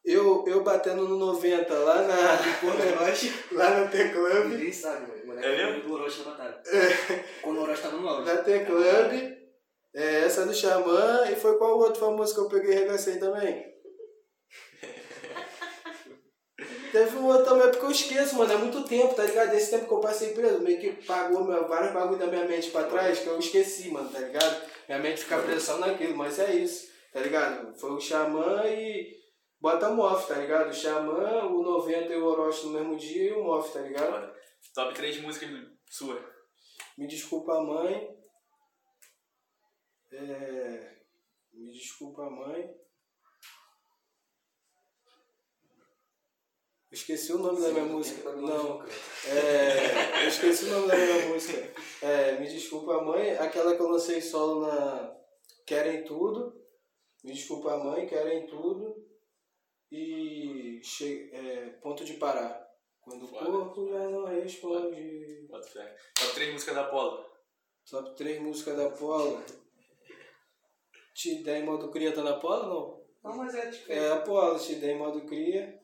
[0.06, 2.16] Eu, eu batendo no 90 lá na
[3.02, 4.52] Orochi, lá no T-Club.
[4.52, 5.26] Ninguém sabe, mano.
[5.26, 5.82] Moleque é mesmo?
[5.82, 6.62] do Orochi na batalha.
[6.68, 7.24] É.
[7.42, 8.32] Quando o Orochi tava no auge.
[8.32, 9.36] Na T-Club.
[9.96, 11.26] É, essa do Xamã.
[11.32, 13.66] E foi qual o outro famoso que eu peguei e regacei também?
[16.92, 18.54] Teve um outro também, porque eu esqueço, mano.
[18.54, 19.56] É muito tempo, tá ligado?
[19.56, 22.70] Esse tempo que eu passei preso, meio que pagou meu, vários bagulho da minha mente
[22.70, 24.56] pra trás que eu esqueci, mano, tá ligado?
[24.88, 27.76] Minha mente fica pressão naquilo, mas é isso, tá ligado?
[27.80, 29.25] Foi o Xamã e
[29.66, 30.70] Bota o Moff, tá ligado?
[30.70, 34.32] O Xamã, o 90 e o Orochi no mesmo dia e o Moff, tá ligado?
[34.76, 35.50] Top 3 músicas
[35.90, 36.24] sua.
[36.96, 38.16] Me desculpa, mãe.
[40.12, 40.98] É...
[41.52, 42.76] Me desculpa, mãe.
[46.92, 48.32] esqueci o nome Sim, da minha música.
[48.34, 48.84] Não.
[48.84, 50.26] É...
[50.26, 51.74] Eu esqueci o nome da minha música.
[52.04, 52.40] É...
[52.40, 53.32] Me desculpa, mãe.
[53.32, 55.12] Aquela que eu lancei solo na
[55.66, 56.54] querem tudo.
[57.24, 58.95] Me desculpa a mãe, querem tudo.
[59.92, 62.66] E che é, ponto de parar.
[63.02, 63.50] Quando Foda.
[63.50, 65.48] o corpo já não responde.
[65.48, 65.96] Bota fé.
[66.16, 67.26] Top 3 músicas da Apollo.
[67.90, 69.44] Top 3 músicas da Apollo.
[71.14, 73.06] Te dei modo cria tá na Apollo não?
[73.24, 74.06] Não, mas é diferente.
[74.06, 75.82] É Apollo, te dei modo cria.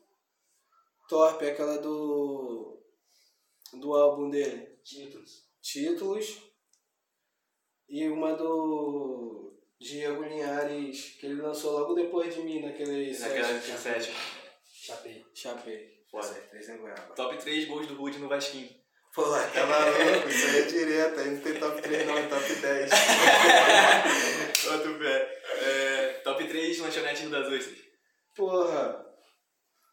[1.08, 2.82] Torpe, aquela do.
[3.74, 4.78] do álbum dele.
[4.82, 5.48] Títulos.
[5.60, 6.42] Títulos.
[7.88, 9.31] E uma do
[9.82, 13.18] Diego Linhares, que ele lançou logo depois de mim naquele.
[13.18, 14.14] Naquela sete.
[14.64, 15.24] Chapei.
[15.34, 16.02] Chapei.
[16.10, 16.28] Foda.
[16.50, 17.14] Três em Goiaba.
[17.14, 18.68] Top 3 gols do Rude no Vasquinho.
[19.14, 19.22] Pô,
[19.52, 22.90] tá maluco, isso aí é direto, aí não tem top 3 não, é top 10.
[24.72, 25.42] Outro pé.
[25.60, 27.78] É, top 3 lanchonete das Ostras.
[28.34, 29.06] Porra,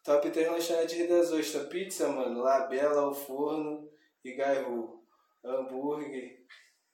[0.04, 1.68] top 3 lanchonete das Ostras.
[1.68, 3.90] Pizza, mano, Labela ao forno
[4.24, 5.00] e Gairu.
[5.42, 6.36] Hambúrguer,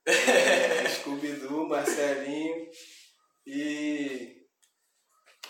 [1.01, 2.69] Scooby-Doo, Marcelinho
[3.47, 4.37] e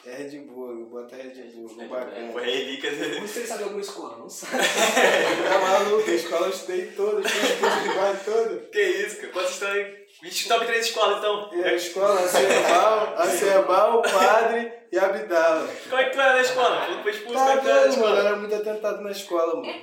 [0.06, 2.32] Red Bull, bota Red Bull, é, bacana.
[2.32, 3.20] Foi relíquia dele.
[3.20, 4.18] Você sabe alguma escola?
[4.18, 4.62] Não sabe.
[4.62, 8.56] tá maluco, a escola eu estudei toda, estudei quase toda.
[8.70, 9.32] Que isso, cara?
[9.32, 10.06] Quantas estão aí?
[10.22, 11.50] 20 top 3 escolas, então.
[11.52, 15.68] E a escola, Acebal, Acebal, Padre e Abdala.
[15.88, 17.02] Como é que tu era na escola?
[17.02, 18.08] Foi expulso, tá como é que tu era na escola?
[18.10, 19.82] Mano, era muito atentado na escola, mano.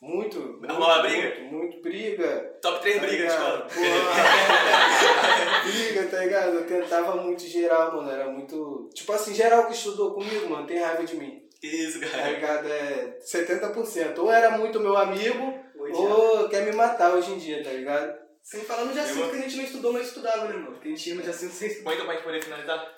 [0.00, 0.60] Muito.
[0.66, 1.40] Arrumava briga?
[1.40, 2.58] Muito, muito briga.
[2.62, 3.68] Top 3 tá na escola.
[5.64, 6.54] briga, tá ligado?
[6.54, 8.10] Eu tentava muito geral, mano.
[8.10, 8.88] Era muito.
[8.94, 11.46] Tipo assim, geral que estudou comigo, mano, tem raiva de mim.
[11.62, 12.22] Isso, cara?
[12.22, 12.66] Tá ligado?
[12.72, 14.18] É 70%.
[14.18, 18.18] Ou era muito meu amigo, Oi, ou quer me matar hoje em dia, tá ligado?
[18.42, 20.72] Sem falar no Jacinto, que a gente não estudou, mas estudava, né, mano?
[20.72, 21.84] Porque a gente tinha no Jacinto sem estudar.
[21.84, 22.90] Põe então pra gente poder finalizar.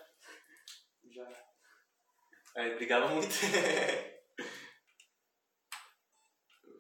[1.11, 1.29] Já.
[2.57, 3.35] É, brigava muito.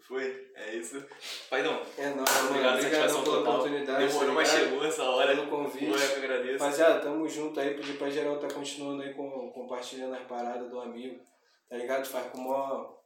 [0.06, 1.04] Foi, é isso.
[1.48, 1.80] Paidão.
[1.96, 3.54] É nóis, obrigado, obrigado pela total.
[3.54, 4.06] oportunidade.
[4.06, 5.34] Demorou, mas chegou essa hora.
[5.34, 5.98] Pelo convite.
[5.98, 6.64] Foi, eu agradeço.
[6.64, 10.80] Rapaziada, tamo junto aí, pedir pra geral tá continuando aí com, compartilhando as paradas do
[10.80, 11.20] amigo.
[11.68, 12.06] Tá ligado?
[12.06, 12.98] Faz com maior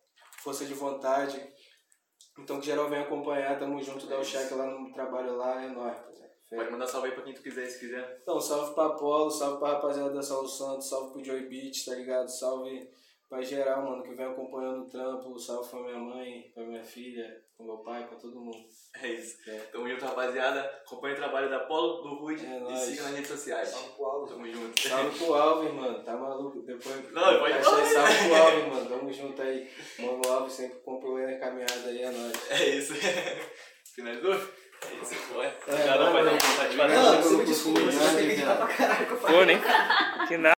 [0.42, 1.40] força de vontade.
[2.38, 5.62] Então que geral vem acompanhar, tamo junto, é dá o cheque lá no trabalho lá,
[5.62, 5.96] é nóis.
[6.48, 8.20] Pode mandar salve aí pra quem tu quiser, se quiser.
[8.22, 11.94] Então, salve pra Apolo, salve pra rapaziada da Saulo Santos, salve pro Joy Beat, tá
[11.94, 12.28] ligado?
[12.28, 12.88] Salve
[13.28, 15.38] pra geral, mano, que vem acompanhando o trampo.
[15.38, 18.58] Salve pra minha mãe, pra minha filha, pro meu pai, pra todo mundo.
[19.02, 19.36] É isso.
[19.48, 19.58] É.
[19.72, 20.60] Tamo junto, rapaziada.
[20.86, 23.68] Acompanhe o trabalho da Polo, do Rude é e siga nas redes sociais.
[23.68, 24.30] Salve pro Alves.
[24.30, 24.80] Tamo junto.
[24.80, 26.04] Salve pro Alves, mano.
[26.04, 26.62] Tá maluco?
[26.62, 27.12] Depois.
[27.12, 27.86] Não, pode falar.
[27.86, 28.88] Salve pro Alves, mano.
[28.88, 29.70] Tamo junto aí.
[29.98, 32.50] Mano Alves sempre acompanhando a caminhada aí, é nóis.
[32.50, 32.94] É isso.
[33.94, 34.34] Finalizou?
[34.34, 35.46] É isso, foi.
[35.46, 36.10] Rapaziada.
[36.86, 39.36] Não, me desculpa, você vai ter que pra caralho que eu falei.
[39.38, 39.58] Pô, nem.
[40.28, 40.54] Que nada.